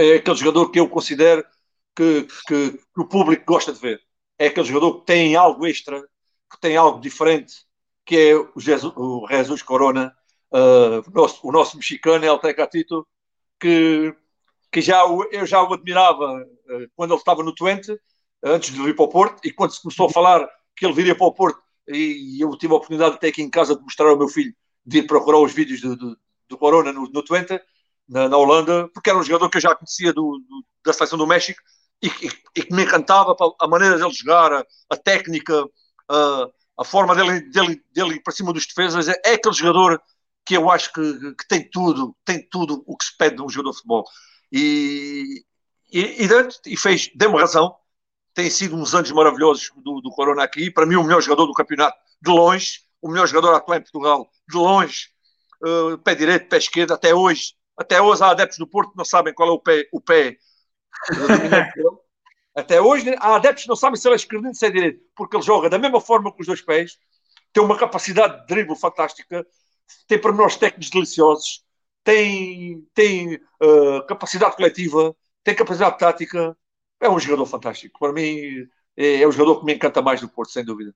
[0.00, 1.44] é aquele jogador que eu considero
[1.94, 4.00] que, que, que, o público gosta de ver.
[4.38, 6.00] É aquele jogador que tem algo extra,
[6.50, 7.64] que tem algo diferente,
[8.04, 10.14] que é o Jesus, o Jesus Corona,
[10.52, 13.06] uh, o, nosso, o nosso mexicano, El Tecatito,
[13.58, 14.14] que,
[14.72, 17.96] que já eu já o admirava uh, quando ele estava no Twente,
[18.42, 21.14] antes de vir para o Porto, e quando se começou a falar que ele viria
[21.14, 24.16] para o Porto, e eu tive a oportunidade até aqui em casa de mostrar ao
[24.16, 26.16] meu filho, de ir procurar os vídeos do, do,
[26.48, 27.60] do Corona no, no Twente,
[28.10, 31.16] na, na, Holanda, porque era um jogador que eu já conhecia do, do, da seleção
[31.16, 31.60] do México
[32.02, 35.64] e, e, e, que me encantava a maneira dele jogar, a, a técnica,
[36.08, 39.08] a, a forma dele, dele, dele ir para cima dos defesas.
[39.08, 40.02] É, é aquele jogador
[40.44, 43.48] que eu acho que, que, tem tudo, tem tudo o que se pede de um
[43.48, 44.04] jogador de futebol.
[44.50, 45.44] E,
[45.92, 46.28] e,
[46.66, 47.76] e, fez, deu-me razão,
[48.34, 50.70] tem sido uns anos maravilhosos do, do Corona aqui.
[50.70, 54.30] Para mim, o melhor jogador do campeonato, de longe, o melhor jogador atual em Portugal,
[54.48, 55.08] de longe,
[55.62, 57.54] uh, pé direito, pé esquerdo, até hoje.
[57.80, 60.36] Até hoje há adeptos do Porto que não sabem qual é o pé, o pé
[62.54, 65.00] Até hoje há adeptos que não sabem se ele é esquerdo ou se é direito,
[65.16, 66.98] porque ele joga da mesma forma com os dois pés,
[67.54, 69.46] tem uma capacidade de drible fantástica,
[70.06, 71.64] tem pormenores técnicos deliciosos,
[72.04, 76.54] tem, tem uh, capacidade coletiva, tem capacidade tática,
[77.00, 77.98] é um jogador fantástico.
[77.98, 80.94] Para mim, é, é o jogador que me encanta mais do Porto, sem dúvida.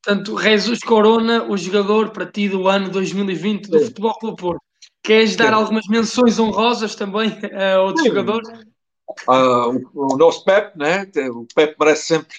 [0.00, 3.86] Portanto, Jesus Corona, o jogador para ti do ano 2020 do Sim.
[3.86, 4.63] Futebol Clube Porto.
[5.04, 8.08] Queres dar algumas menções honrosas também a outros Sim.
[8.08, 8.48] jogadores?
[9.28, 11.06] Uh, o, o, nosso Pep, né?
[11.30, 12.38] o Pep merece sempre,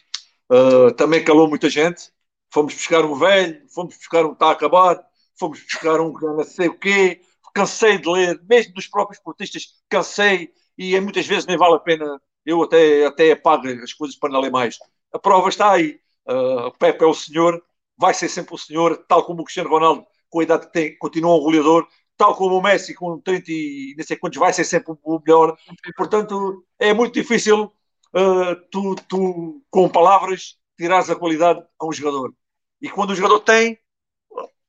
[0.52, 2.12] uh, também calou muita gente.
[2.52, 5.04] Fomos buscar um velho, fomos buscar um está acabado,
[5.38, 7.22] fomos buscar um não sei o quê.
[7.54, 12.20] Cansei de ler, mesmo dos próprios portistas, cansei e muitas vezes nem vale a pena
[12.46, 14.78] eu até, até apago as coisas para não ler mais.
[15.14, 16.00] A prova está aí.
[16.28, 17.64] Uh, o Pepe é o senhor,
[17.96, 20.98] vai ser sempre o senhor, tal como o Cristiano Ronaldo, com a idade que tem,
[20.98, 24.64] continua um goleador, tal como o Messi, com 30 e não sei quantos, vai ser
[24.64, 25.58] sempre o melhor.
[25.96, 27.72] Portanto, é muito difícil
[28.14, 32.34] uh, tu, tu, com palavras, tirares a qualidade a um jogador.
[32.82, 33.80] E quando o jogador tem,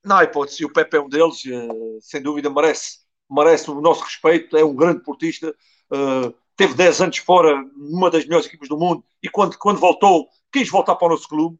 [0.05, 4.05] não há hipótese, o Pepe é um deles, uh, sem dúvida merece, merece o nosso
[4.05, 5.55] respeito, é um grande portista.
[5.91, 10.29] Uh, teve 10 anos fora numa das melhores equipas do mundo e quando, quando voltou,
[10.53, 11.59] quis voltar para o nosso clube.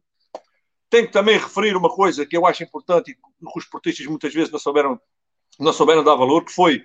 [0.89, 3.21] Tenho que também referir uma coisa que eu acho importante e que
[3.55, 4.99] os portistas muitas vezes não souberam,
[5.59, 6.83] não souberam dar valor, que foi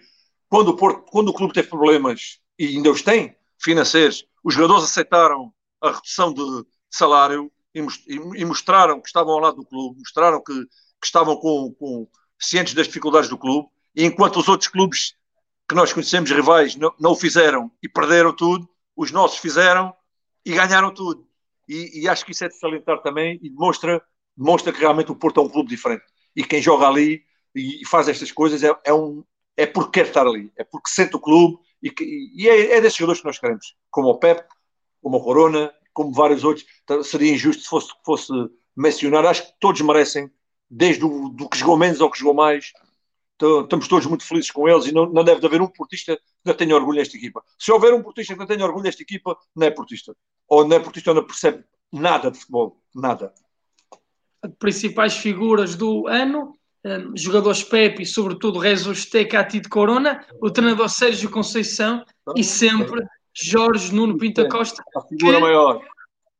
[0.48, 4.84] quando o, Porto, quando o clube teve problemas, e ainda os tem, financeiros, os jogadores
[4.84, 6.42] aceitaram a redução de
[6.90, 7.80] salário e,
[8.10, 12.08] e mostraram que estavam ao lado do clube, mostraram que, que estavam com, com,
[12.38, 15.14] cientes das dificuldades do clube, e enquanto os outros clubes
[15.68, 19.94] que nós conhecemos rivais não, não o fizeram e perderam tudo, os nossos fizeram
[20.44, 21.26] e ganharam tudo.
[21.68, 24.02] E, e, acho que isso é de salientar também e demonstra,
[24.36, 26.04] demonstra que realmente o Porto é um clube diferente.
[26.34, 27.22] E quem joga ali
[27.54, 29.24] e, faz estas coisas é, é, um,
[29.56, 32.80] é porque quer estar ali, é porque sente o clube e, que, e é, é
[32.80, 34.46] desses jogadores que nós queremos, como o Pep,
[35.02, 36.66] como o Corona, como vários outros.
[36.84, 38.32] Então, seria injusto se fosse, fosse
[38.76, 40.30] mencionar, acho que todos merecem,
[40.70, 42.72] desde o do que jogou menos ao que jogou mais,
[43.62, 46.54] estamos todos muito felizes com eles e não, não deve haver um portista que não
[46.54, 47.42] tenha orgulho nesta equipa.
[47.58, 50.16] Se houver um portista que não tenha orgulho nesta equipa, não é portista.
[50.48, 52.80] Ou não é portista ou não percebe nada de futebol.
[52.94, 53.34] Nada.
[54.58, 60.88] Principais figuras do ano, um, jogadores Pepe e sobretudo Jesus Tecati de Corona, o treinador
[60.88, 62.04] Sérgio Conceição
[62.36, 63.04] e sempre
[63.34, 64.82] Jorge Nuno Pinta Costa.
[64.96, 65.80] A figura que, maior.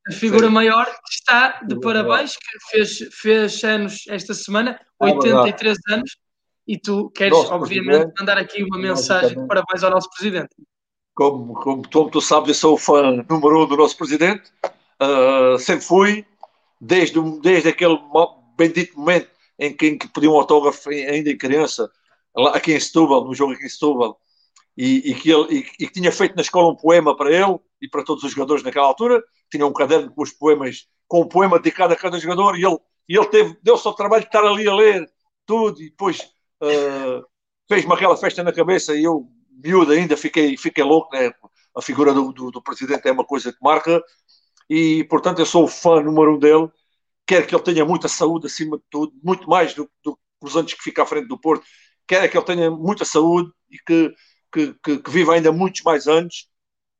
[0.08, 0.52] A figura Sim.
[0.52, 6.16] maior está de parabéns, que fez, fez anos esta semana, 83 é anos,
[6.66, 10.50] e tu queres, nosso obviamente, mandar aqui uma mensagem de parabéns ao nosso presidente.
[11.14, 14.50] Como, como, como tu sabes, eu sou o fã número um do nosso presidente,
[15.00, 16.26] uh, sempre fui,
[16.80, 17.98] desde, desde aquele
[18.56, 19.28] bendito momento
[19.66, 21.90] em que, em que pedi um autógrafo ainda em criança,
[22.36, 24.18] lá, aqui em Setúbal, no jogo aqui em Setúbal,
[24.76, 27.58] e, e, que ele, e, e, que tinha feito na escola um poema para ele
[27.80, 31.28] e para todos os jogadores naquela altura, tinha um caderno com os poemas, com um
[31.28, 34.44] poema dedicado a cada jogador, e ele e ele teve, deu-se ao trabalho de estar
[34.44, 35.10] ali a ler
[35.46, 36.20] tudo e depois
[36.62, 37.24] uh,
[37.68, 39.28] fez-me aquela festa na cabeça e eu,
[39.62, 41.32] miúdo ainda, fiquei, fiquei louco, né?
[41.76, 44.02] A figura do, do, do, presidente é uma coisa que marca
[44.68, 46.70] e, portanto, eu sou o fã número um dele.
[47.26, 50.12] Quero que ele tenha muita saúde acima de tudo, muito mais do, que
[50.42, 51.64] os anos que fica à frente do Porto.
[52.06, 54.14] Quero que ele tenha muita saúde e que,
[54.52, 56.48] que, que, que viva ainda muitos mais anos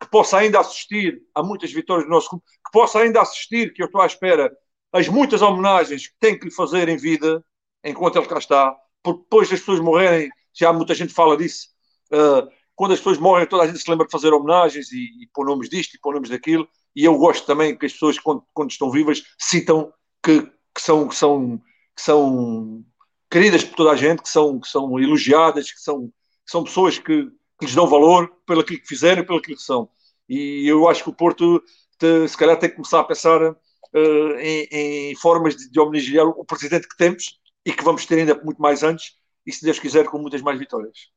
[0.03, 3.83] que possa ainda assistir a muitas vitórias do nosso clube, que possa ainda assistir, que
[3.83, 4.51] eu estou à espera,
[4.93, 7.45] as muitas homenagens que tem que lhe fazer em vida,
[7.85, 11.69] enquanto ele cá está, porque depois das pessoas morrerem, já muita gente fala disso,
[12.13, 15.29] uh, quando as pessoas morrem, toda a gente se lembra de fazer homenagens e, e
[15.33, 18.45] pôr nomes disto e pôr nomes daquilo, e eu gosto também que as pessoas, quando,
[18.53, 19.93] quando estão vivas, citam
[20.23, 21.59] que, que, são, que, são,
[21.97, 22.85] que são
[23.31, 26.99] queridas por toda a gente, que são, que são elogiadas, que são, que são pessoas
[26.99, 27.25] que,
[27.59, 29.89] que lhes dão valor pelo aquilo que fizeram e pelo aquilo que são.
[30.29, 31.63] E eu acho que o Porto,
[31.99, 36.27] te, se calhar, tem que começar a pensar uh, em, em, formas de, de homenagear
[36.27, 39.15] o presidente que temos e que vamos ter ainda muito mais antes,
[39.47, 41.11] e se Deus quiser, com muitas mais vitórias.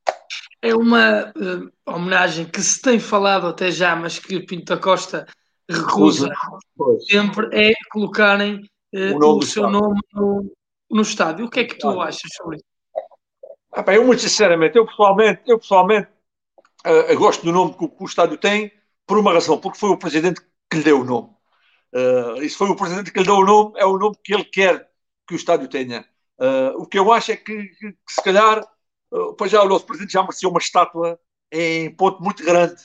[0.61, 5.27] É uma uh, homenagem que se tem falado até já, mas que Pinto da Costa
[5.69, 6.29] recusa
[7.09, 8.61] sempre, é colocarem
[8.95, 9.71] o, o seu estado.
[9.71, 10.55] nome no,
[10.89, 11.45] no estádio.
[11.45, 12.65] O que é que tu achas sobre isso?
[13.71, 16.09] Ah, bem, eu muito sinceramente, eu pessoalmente, eu pessoalmente
[16.85, 18.71] uh, gosto do nome que o, que o, estádio tem
[19.05, 20.39] por uma razão, porque foi o presidente
[20.69, 21.29] que lhe deu o nome.
[21.93, 24.33] Uh, e se foi o presidente que lhe deu o nome, é o nome que
[24.33, 24.89] ele quer
[25.27, 26.07] que o estádio tenha.
[26.39, 28.61] Uh, o que eu acho é que, que, que se calhar,
[29.11, 31.19] uh, pois já o nosso presidente já mereceu uma estátua
[31.51, 32.81] em ponto muito grande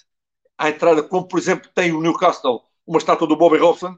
[0.59, 3.97] à entrada, como por exemplo tem o Newcastle, uma estátua do Bobby Robson,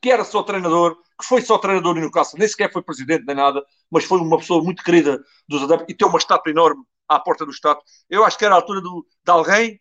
[0.00, 3.34] que era só treinador, que foi só treinador no Newcastle, nem sequer foi presidente nem
[3.34, 7.18] nada, mas foi uma pessoa muito querida dos adeptos e tem uma estátua enorme à
[7.18, 7.80] porta do Estado.
[8.08, 9.80] Eu acho que era a altura do, de alguém,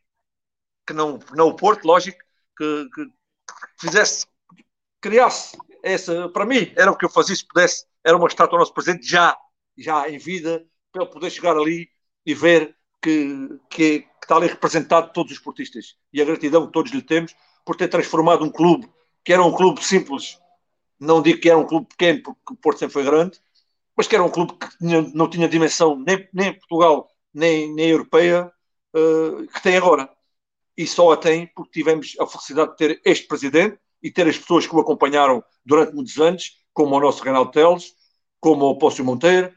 [0.85, 2.17] que não, não o Porto, lógico,
[2.57, 3.11] que, que, que
[3.79, 4.25] fizesse,
[4.99, 8.59] criasse essa, para mim, era o que eu fazia se pudesse, era uma estátua ao
[8.59, 9.38] nosso presidente já,
[9.77, 11.88] já em vida, para ele poder chegar ali
[12.25, 16.73] e ver que, que, que está ali representado todos os portistas e a gratidão que
[16.73, 18.89] todos lhe temos por ter transformado um clube
[19.23, 20.39] que era um clube simples,
[21.00, 23.39] não digo que era um clube pequeno, porque o Porto sempre foi grande,
[23.95, 27.74] mas que era um clube que tinha, não tinha dimensão nem, nem em Portugal nem,
[27.74, 28.52] nem europeia
[28.95, 30.10] uh, que tem agora.
[30.76, 34.38] E só a tem porque tivemos a felicidade de ter este presidente e ter as
[34.38, 37.93] pessoas que o acompanharam durante muitos anos, como o nosso Reinaldo Teles,
[38.39, 39.52] como o Pócio Monteiro,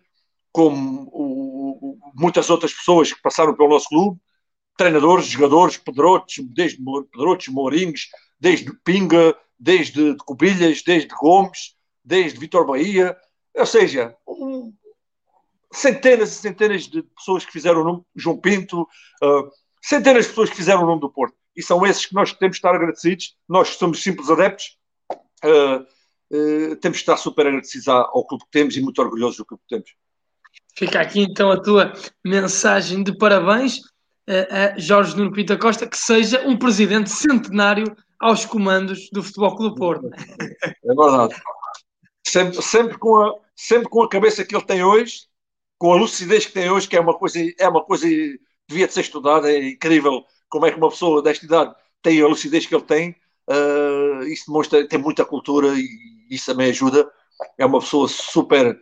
[0.52, 4.18] como o, muitas outras pessoas que passaram pelo nosso clube,
[4.76, 6.78] treinadores, jogadores, Pedrotes, desde
[7.12, 13.14] Pedrotes, Mourinhos, desde Pinga, desde Cobilhas, desde Gomes, desde Vitor Bahia,
[13.54, 14.72] ou seja, um,
[15.70, 19.50] centenas e centenas de pessoas que fizeram o nome, João Pinto, uh,
[19.82, 21.36] centenas de pessoas que fizeram o nome do Porto.
[21.54, 23.36] E são esses que nós temos de estar agradecidos.
[23.46, 24.78] Nós somos simples adeptos,
[25.44, 25.82] uh,
[26.32, 29.62] uh, temos de estar super agradecidos ao clube que temos e muito orgulhosos do clube
[29.68, 29.90] que temos.
[30.74, 31.92] Fica aqui então a tua
[32.24, 33.80] mensagem de parabéns
[34.28, 39.76] a Jorge Nuno Pinto Costa, que seja um presidente centenário aos comandos do Futebol Clube
[39.76, 40.10] Porto.
[40.62, 41.34] É verdade.
[42.26, 45.22] Sempre, sempre, com a, sempre com a cabeça que ele tem hoje,
[45.78, 48.06] com a lucidez que tem hoje, que é uma coisa, é uma coisa
[48.68, 52.26] devia de ser estudada, é incrível como é que uma pessoa desta idade tem a
[52.26, 53.16] lucidez que ele tem,
[53.48, 55.88] uh, isso demonstra, tem muita cultura e
[56.30, 57.10] isso também ajuda,
[57.58, 58.78] é uma pessoa super,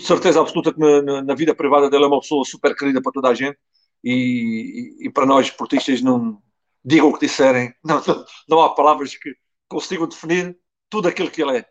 [0.00, 3.12] certeza absoluta que na, na, na, vida privada dele é uma pessoa super querida para
[3.12, 3.58] toda a gente
[4.02, 6.40] e, e, e para nós esportistas não
[6.86, 8.00] digam o que disserem, não,
[8.48, 9.34] não há palavras que
[9.68, 10.56] consigam definir
[10.88, 11.66] tudo aquilo que ele é.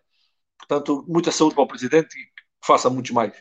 [0.59, 3.33] Portanto, muita saúde para o Presidente e que faça muitos mais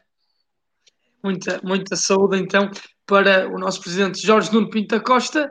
[1.25, 2.71] muita, muita saúde então
[3.07, 5.51] para o nosso presidente Jorge Nuno Pinto da Costa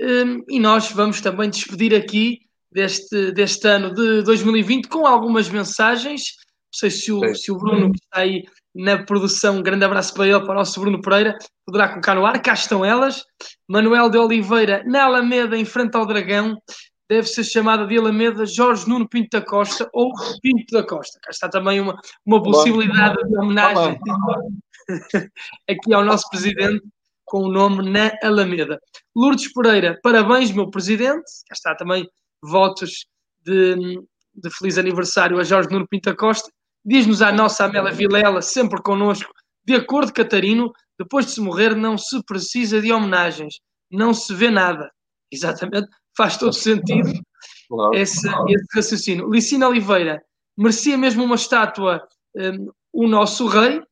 [0.00, 2.40] um, e nós vamos também despedir aqui
[2.70, 6.22] deste, deste ano de 2020 com algumas mensagens.
[6.72, 8.42] Não sei se o, se o Bruno que está aí
[8.74, 12.26] na produção, um grande abraço para ele, para o nosso Bruno Pereira, poderá colocar no
[12.26, 12.42] ar.
[12.42, 13.24] Cá estão elas.
[13.68, 16.56] Manuel de Oliveira, na Alameda, em frente ao Dragão,
[17.08, 20.12] deve ser chamada de Alameda Jorge Nuno Pinto da Costa ou
[20.42, 21.18] Pinto da Costa.
[21.22, 21.96] Cá está também uma,
[22.26, 23.98] uma possibilidade de homenagem
[25.68, 26.82] aqui ao nosso presidente
[27.24, 28.78] com o nome na Alameda.
[29.14, 31.24] Lourdes Pereira, parabéns, meu presidente.
[31.48, 32.08] Cá está também
[32.42, 33.06] votos
[33.44, 34.00] de,
[34.34, 36.50] de feliz aniversário a Jorge Nuno Pinto da Costa.
[36.84, 39.32] Diz-nos a nossa Amélia Vilela, sempre connosco,
[39.64, 43.54] de acordo, Catarino, depois de se morrer não se precisa de homenagens,
[43.90, 44.90] não se vê nada.
[45.32, 47.10] Exatamente, faz todo sentido
[47.68, 47.94] claro.
[47.94, 49.30] esse, esse raciocínio.
[49.30, 50.22] Licina Oliveira,
[50.56, 52.06] merecia mesmo uma estátua
[52.36, 53.82] um, o nosso rei,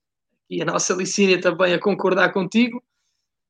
[0.51, 2.83] e a nossa Licínia também a concordar contigo.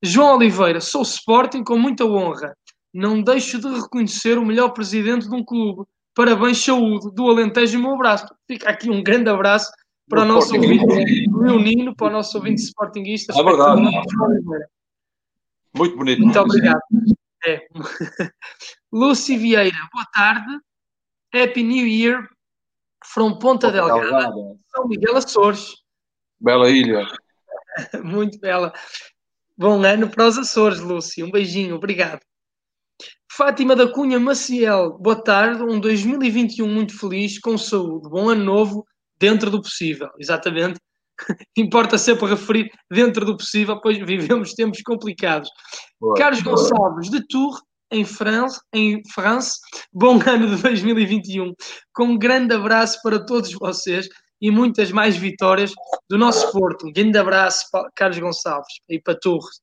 [0.02, 2.56] João Oliveira, sou Sporting com muita honra.
[2.94, 5.84] Não deixo de reconhecer o melhor presidente de um clube.
[6.14, 8.26] Parabéns, saúde do Alentejo e meu abraço.
[8.46, 9.72] Fica aqui um grande abraço
[10.08, 10.84] para o, nosso ouvinte
[11.32, 13.32] leonino, para o nosso ouvinte sportinguista.
[13.32, 13.80] É verdade.
[15.74, 16.20] Muito bonito.
[16.20, 16.80] Muito obrigado.
[17.46, 17.66] É.
[18.92, 20.60] Lúcio Vieira, boa tarde.
[21.34, 22.28] Happy New Year
[23.06, 25.76] from Ponta Ponta Delgada, Delgada, São Miguel Açores.
[26.38, 27.06] Bela ilha.
[28.04, 28.72] Muito bela.
[29.56, 31.24] Bom ano para os Açores, Lúcio.
[31.24, 32.20] Um beijinho, obrigado.
[33.34, 35.62] Fátima da Cunha Maciel, boa tarde.
[35.62, 38.06] Um 2021 muito feliz, com saúde.
[38.10, 38.84] Bom ano novo,
[39.18, 40.10] dentro do possível.
[40.18, 40.78] Exatamente.
[41.56, 45.48] Importa sempre referir dentro do possível, pois vivemos tempos complicados.
[45.98, 46.56] Boa, Carlos boa.
[46.56, 49.58] Gonçalves, de Tours, em France, em France,
[49.90, 51.54] bom ano de 2021.
[51.94, 54.08] Com um grande abraço para todos vocês
[54.42, 55.72] e muitas mais vitórias
[56.06, 56.86] do nosso Porto.
[56.86, 57.64] Um grande abraço,
[57.96, 59.62] Carlos Gonçalves, e para Torres.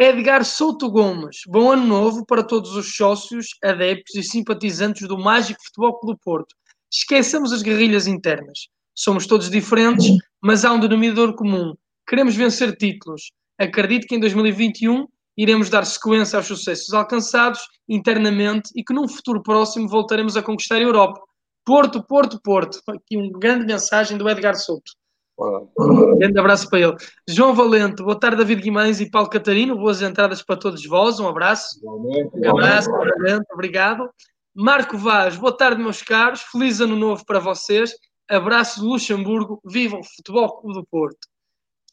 [0.00, 5.60] Edgar Souto Gomes, bom ano novo para todos os sócios, adeptos e simpatizantes do Mágico
[5.64, 6.54] Futebol Clube Porto.
[6.88, 8.68] Esqueçamos as guerrilhas internas.
[8.94, 10.06] Somos todos diferentes,
[10.40, 11.74] mas há um denominador comum.
[12.06, 13.32] Queremos vencer títulos.
[13.58, 15.04] Acredito que em 2021
[15.36, 20.76] iremos dar sequência aos sucessos alcançados internamente e que num futuro próximo voltaremos a conquistar
[20.76, 21.20] a Europa.
[21.64, 22.80] Porto, Porto, Porto.
[22.88, 24.92] Aqui uma grande mensagem do Edgar Souto.
[25.38, 26.96] Um grande abraço para ele.
[27.28, 29.76] João Valente, boa tarde, David Guimarães e Paulo Catarino.
[29.76, 31.20] Boas entradas para todos vós.
[31.20, 31.80] Um abraço.
[31.84, 34.08] Um abraço, Valente, obrigado.
[34.54, 36.42] Marco Vaz, boa tarde, meus caros.
[36.42, 37.94] Feliz ano novo para vocês.
[38.28, 39.60] Abraço do Luxemburgo.
[39.64, 41.28] Viva o Futebol Clube do Porto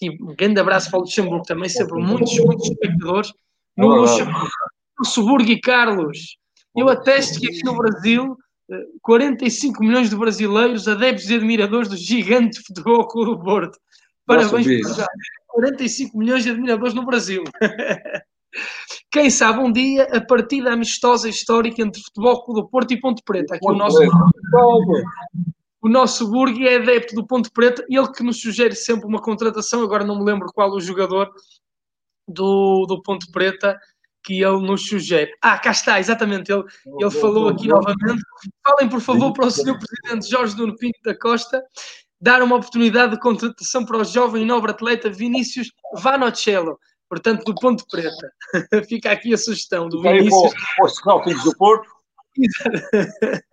[0.01, 3.31] e um grande abraço para o Luxemburgo também, sempre muitos, muitos espectadores
[3.77, 4.47] no Luxemburgo.
[4.99, 6.37] Luxemburgo e Carlos,
[6.75, 8.37] eu atesto que aqui no Brasil
[9.01, 13.79] 45 eh, milhões de brasileiros, adeptos e admiradores do gigante futebol Clube do Porto.
[14.25, 15.07] Parabéns por já.
[15.47, 17.43] 45 milhões de admiradores no Brasil.
[19.11, 23.21] Quem sabe um dia a partida amistosa histórica entre Futebol Clube do Porto e Ponte
[23.23, 23.55] Preta.
[23.55, 23.99] Aqui o nosso
[25.81, 29.83] o nosso Burgui é adepto do Ponte Preta, ele que nos sugere sempre uma contratação,
[29.83, 31.31] agora não me lembro qual o jogador
[32.27, 33.77] do, do Ponte Preta
[34.25, 35.31] que ele nos sugere.
[35.41, 36.63] Ah, cá está, exatamente, ele,
[36.99, 38.21] ele falou aqui novamente.
[38.65, 39.77] Falem, por favor, para o Sr.
[39.77, 41.63] Presidente Jorge Nuno Pinto da Costa
[42.19, 47.53] dar uma oportunidade de contratação para o jovem e nobre atleta Vinícius Vanocello, portanto, do
[47.53, 48.31] Ponte Preta.
[48.89, 50.53] Fica aqui a sugestão do Vinícius.
[51.03, 51.87] Para, para do Porto.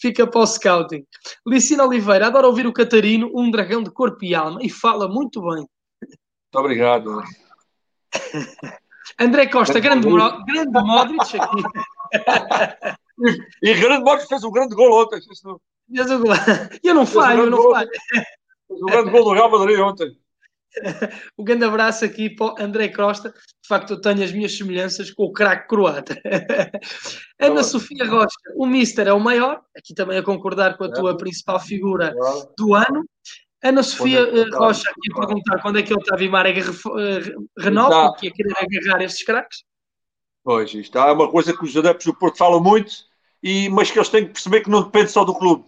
[0.00, 1.04] Fica para o scouting.
[1.44, 5.40] Licina Oliveira, adoro ouvir o Catarino, um dragão de corpo e alma, e fala muito
[5.40, 5.66] bem.
[6.00, 7.20] Muito obrigado.
[9.18, 11.62] André Costa, grande, grande Modric aqui.
[13.62, 15.20] e, grande Modric fez um grande gol ontem.
[16.82, 17.90] Eu não falho, eu não falho.
[18.68, 20.16] Fez um grande gol do Real Madrid ontem.
[21.38, 23.30] um grande abraço aqui para o André Costa.
[23.30, 26.20] De facto, eu tenho as minhas semelhanças com o craque croata.
[27.40, 29.60] Ana Sofia Rocha, o Mister é o maior.
[29.76, 32.14] Aqui também a concordar com a tua principal figura
[32.58, 33.04] do ano.
[33.64, 38.14] Ana Sofia é Rocha aqui a perguntar quando é que o Otávio Marega eh, renova,
[38.14, 39.64] que ia querer agarrar estes craques.
[40.42, 42.92] Pois, isto é uma coisa que os adeptos do Porto falam muito,
[43.42, 45.64] e, mas que eles têm que perceber que não depende só do clube.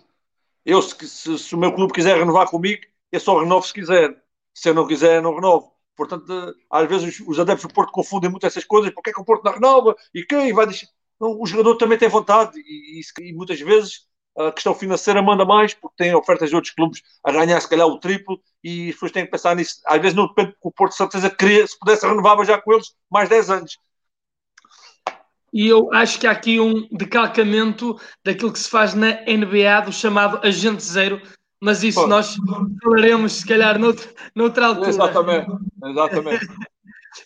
[0.64, 4.14] Eu, se, se, se o meu clube quiser renovar comigo, eu só renovo se quiser
[4.56, 5.70] se eu não quiser, não renovo.
[5.94, 8.90] Portanto, às vezes os, adeptos do Porto confundem muito essas coisas.
[8.90, 9.94] Porque é que o Porto não renova?
[10.14, 10.88] E quem vai deixar?
[11.20, 14.06] Não, o jogador também tem vontade e, e, e, muitas vezes
[14.36, 17.86] a questão financeira manda mais porque tem ofertas de outros clubes a ganhar se calhar
[17.86, 19.80] o triplo e as pessoas têm que pensar nisso.
[19.86, 22.72] Às vezes não depende porque o Porto de certeza queria, se pudesse renovava já com
[22.72, 23.78] eles mais 10 anos.
[25.52, 29.92] E eu acho que há aqui um decalcamento daquilo que se faz na NBA do
[29.92, 31.20] chamado agente zero,
[31.62, 32.06] mas isso Pô.
[32.06, 32.36] nós
[32.82, 34.88] falaremos, se calhar, noutra, noutra altura.
[34.90, 35.50] Exatamente,
[35.82, 36.46] exatamente.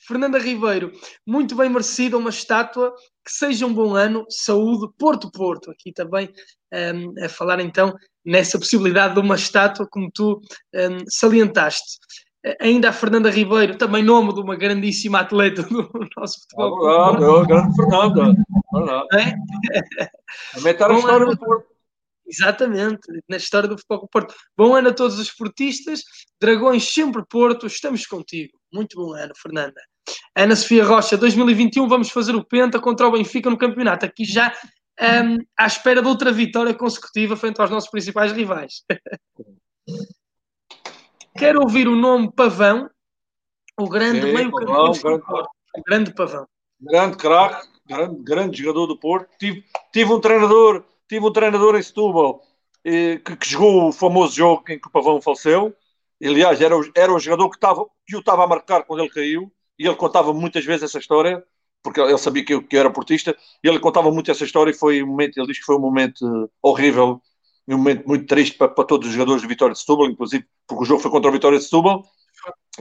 [0.07, 0.93] Fernanda Ribeiro,
[1.27, 2.95] muito bem merecida uma estátua,
[3.25, 6.33] que seja um bom ano, saúde, Porto Porto, aqui também
[6.73, 7.95] um, a falar então
[8.25, 10.41] nessa possibilidade de uma estátua, como tu
[10.75, 11.99] um, salientaste.
[12.59, 16.89] Ainda a Fernanda Ribeiro, também nome de uma grandíssima atleta do nosso futebol.
[16.89, 18.35] Ah, verdade, é grande Fernanda.
[19.12, 19.35] É?
[20.55, 21.71] Também está na história do Porto.
[22.27, 24.35] Exatamente, na história do futebol Porto.
[24.57, 26.03] Bom ano a todos os esportistas,
[26.41, 28.57] Dragões sempre Porto, estamos contigo.
[28.73, 29.81] Muito bom ano, Fernanda.
[30.35, 34.07] Ana Sofia Rocha, 2021 vamos fazer o Penta contra o Benfica no campeonato.
[34.07, 34.53] Aqui já
[35.01, 38.85] um, à espera de outra vitória consecutiva frente aos nossos principais rivais.
[41.37, 42.91] Quero ouvir o nome Pavão,
[43.79, 45.25] o grande meio-campista grande,
[45.77, 46.47] o grande Pavão.
[46.81, 49.29] Grande craque, grande, grande jogador do Porto.
[49.39, 52.41] Tive, tive um treinador Tive um treinador em Setúbal
[52.85, 55.75] eh, que, que, jogou o famoso jogo em que o Pavão faleceu.
[56.23, 59.11] Aliás, era o, era o jogador que, tava, que o estava a marcar quando ele
[59.11, 59.53] caiu.
[59.81, 61.43] E ele contava muitas vezes essa história.
[61.83, 64.70] porque ele sabia que eu, que eu era portista, e ele contava muito essa história
[64.70, 67.22] e foi um momento, ele diz que foi um momento horrível,
[67.66, 70.83] um momento muito triste para, para todos os jogadores de Vitória de Setúbal, inclusive porque
[70.83, 72.05] o jogo foi contra a Vitória de Setúbal,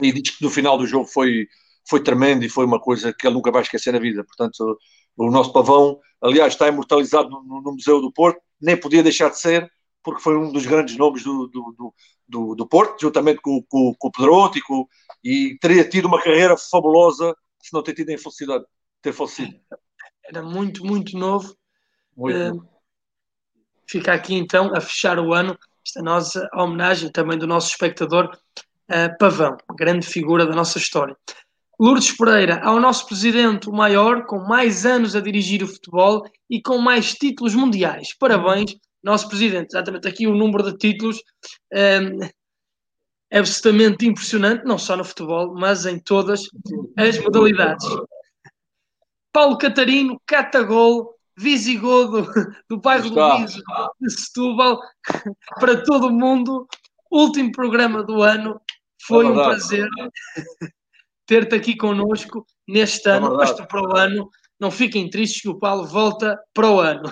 [0.02, 1.48] e diz que no final do jogo foi,
[1.88, 4.22] foi tremendo e foi uma coisa que ele nunca vai esquecer na vida.
[4.22, 4.78] Portanto,
[5.16, 9.38] o nosso pavão, aliás, está imortalizado no, no Museu do Porto, nem podia deixar de
[9.38, 9.70] ser,
[10.02, 11.94] porque foi um dos grandes nomes do, do,
[12.28, 14.86] do, do Porto, juntamente com, com, com o Pedroto e, com,
[15.22, 18.68] e teria tido uma carreira fabulosa se não ter tido a infelicidade de
[19.02, 19.54] ter falecido.
[20.24, 21.54] Era muito, muito novo.
[22.16, 22.68] Muito uh, novo.
[23.88, 28.30] Fica aqui então a fechar o ano esta nossa homenagem também do nosso espectador
[28.90, 31.16] uh, Pavão, grande figura da nossa história.
[31.78, 36.60] Lourdes Pereira, ao nosso presidente, o maior, com mais anos a dirigir o futebol e
[36.60, 38.14] com mais títulos mundiais.
[38.18, 39.68] Parabéns, nosso presidente.
[39.70, 41.22] Exatamente aqui o número de títulos
[41.72, 42.24] um,
[43.30, 46.42] é absolutamente impressionante, não só no futebol, mas em todas
[46.96, 47.86] as modalidades.
[49.32, 52.26] Paulo Catarino, Catagol, Visigodo,
[52.68, 53.62] do bairro do Viso,
[54.00, 54.80] de Setúbal,
[55.60, 56.66] para todo o mundo.
[57.10, 58.60] Último programa do ano.
[59.02, 59.88] Foi é um prazer
[61.30, 64.28] ter-te aqui connosco neste é ano, mas para o ano.
[64.60, 67.10] Não fiquem tristes que o Paulo volta para o ano.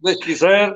[0.00, 0.74] Deus quiser,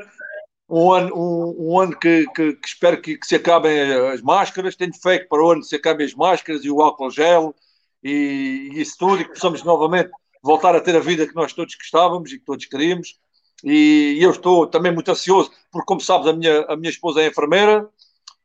[0.68, 4.76] um ano, um, um ano que, que, que espero que, que, se acabem as máscaras.
[4.76, 7.54] Tenho fé que para o ano se acabem as máscaras e o álcool gel
[8.02, 10.10] e, e isso tudo e que possamos novamente
[10.40, 13.18] voltar a ter a vida que nós todos gostávamos e que todos queríamos.
[13.64, 17.22] E, e eu estou também muito ansioso, porque, como sabes, a minha, a minha esposa
[17.22, 17.88] é enfermeira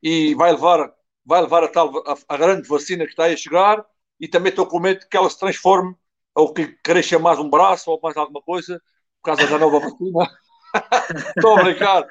[0.02, 0.92] e vai levar
[1.24, 3.86] vai levar a tal a, a, grande vacina que está a chegar
[4.20, 5.96] e também estou com medo que ela se transforme
[6.36, 8.82] ou que cresça mais um braço ou mais alguma coisa
[9.22, 10.30] por causa da nova vacina.
[11.36, 12.08] estou a brincar.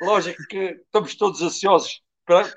[0.00, 2.00] Lógico que estamos todos ansiosos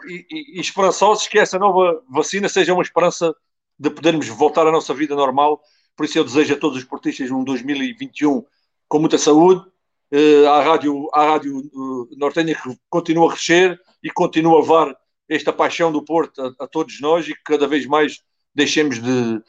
[0.07, 3.33] e, e, e, esperançosos que essa nova vacina seja uma esperança
[3.79, 5.61] de podermos voltar à nossa vida normal.
[5.95, 8.43] Por isso eu desejo a todos os portistas um 2021
[8.87, 9.65] com muita saúde.
[10.13, 14.97] Uh, à rádio, à rádio uh, nortenha que continua a crescer e continua a levar
[15.29, 18.21] esta paixão do Porto a, a, todos nós e que cada vez mais
[18.53, 19.41] deixemos de,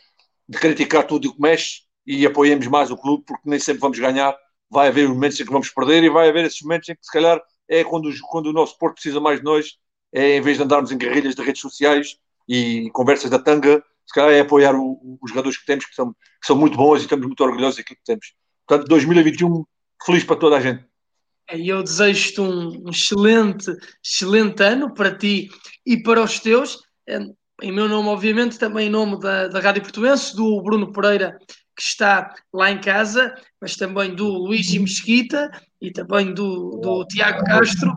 [0.49, 3.99] de criticar tudo o que mexe e apoiemos mais o clube, porque nem sempre vamos
[3.99, 4.37] ganhar.
[4.71, 7.13] Vai haver momentos em que vamos perder e vai haver esses momentos em que, se
[7.13, 9.77] calhar, é quando, quando o nosso Porto precisa mais de nós,
[10.13, 12.17] é em vez de andarmos em guerrilhas de redes sociais
[12.49, 16.13] e conversas da tanga, se calhar é apoiar o, os jogadores que temos, que são,
[16.13, 18.35] que são muito bons e estamos muito orgulhosos daquilo que temos.
[18.67, 19.65] Portanto, 2021,
[20.05, 20.85] feliz para toda a gente.
[21.53, 23.71] E eu desejo-te um, excelente,
[24.03, 25.51] excelente ano para ti
[25.85, 26.81] e para os teus.
[27.63, 31.39] Em meu nome, obviamente, também em nome da, da Rádio Portuense, do Bruno Pereira,
[31.77, 35.49] que está lá em casa, mas também do Luís Mesquita
[35.81, 37.93] e também do, do Tiago Castro.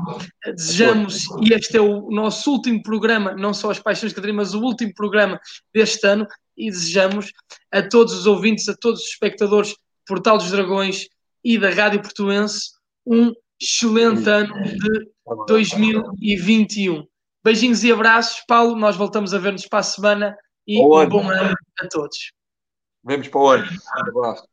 [0.45, 4.53] Desejamos, e este é o nosso último programa, não só as Paixões de Catarina, mas
[4.53, 5.39] o último programa
[5.73, 7.31] deste ano, e desejamos
[7.71, 11.07] a todos os ouvintes, a todos os espectadores do Portal dos Dragões
[11.43, 15.11] e da Rádio Portuense um excelente ano de
[15.47, 17.05] 2021.
[17.45, 18.75] Beijinhos e abraços, Paulo.
[18.75, 20.35] Nós voltamos a ver-nos para a semana
[20.65, 22.31] e um bom ano a todos.
[23.03, 23.67] Vemos para o ano.
[23.67, 24.47] Um abraço.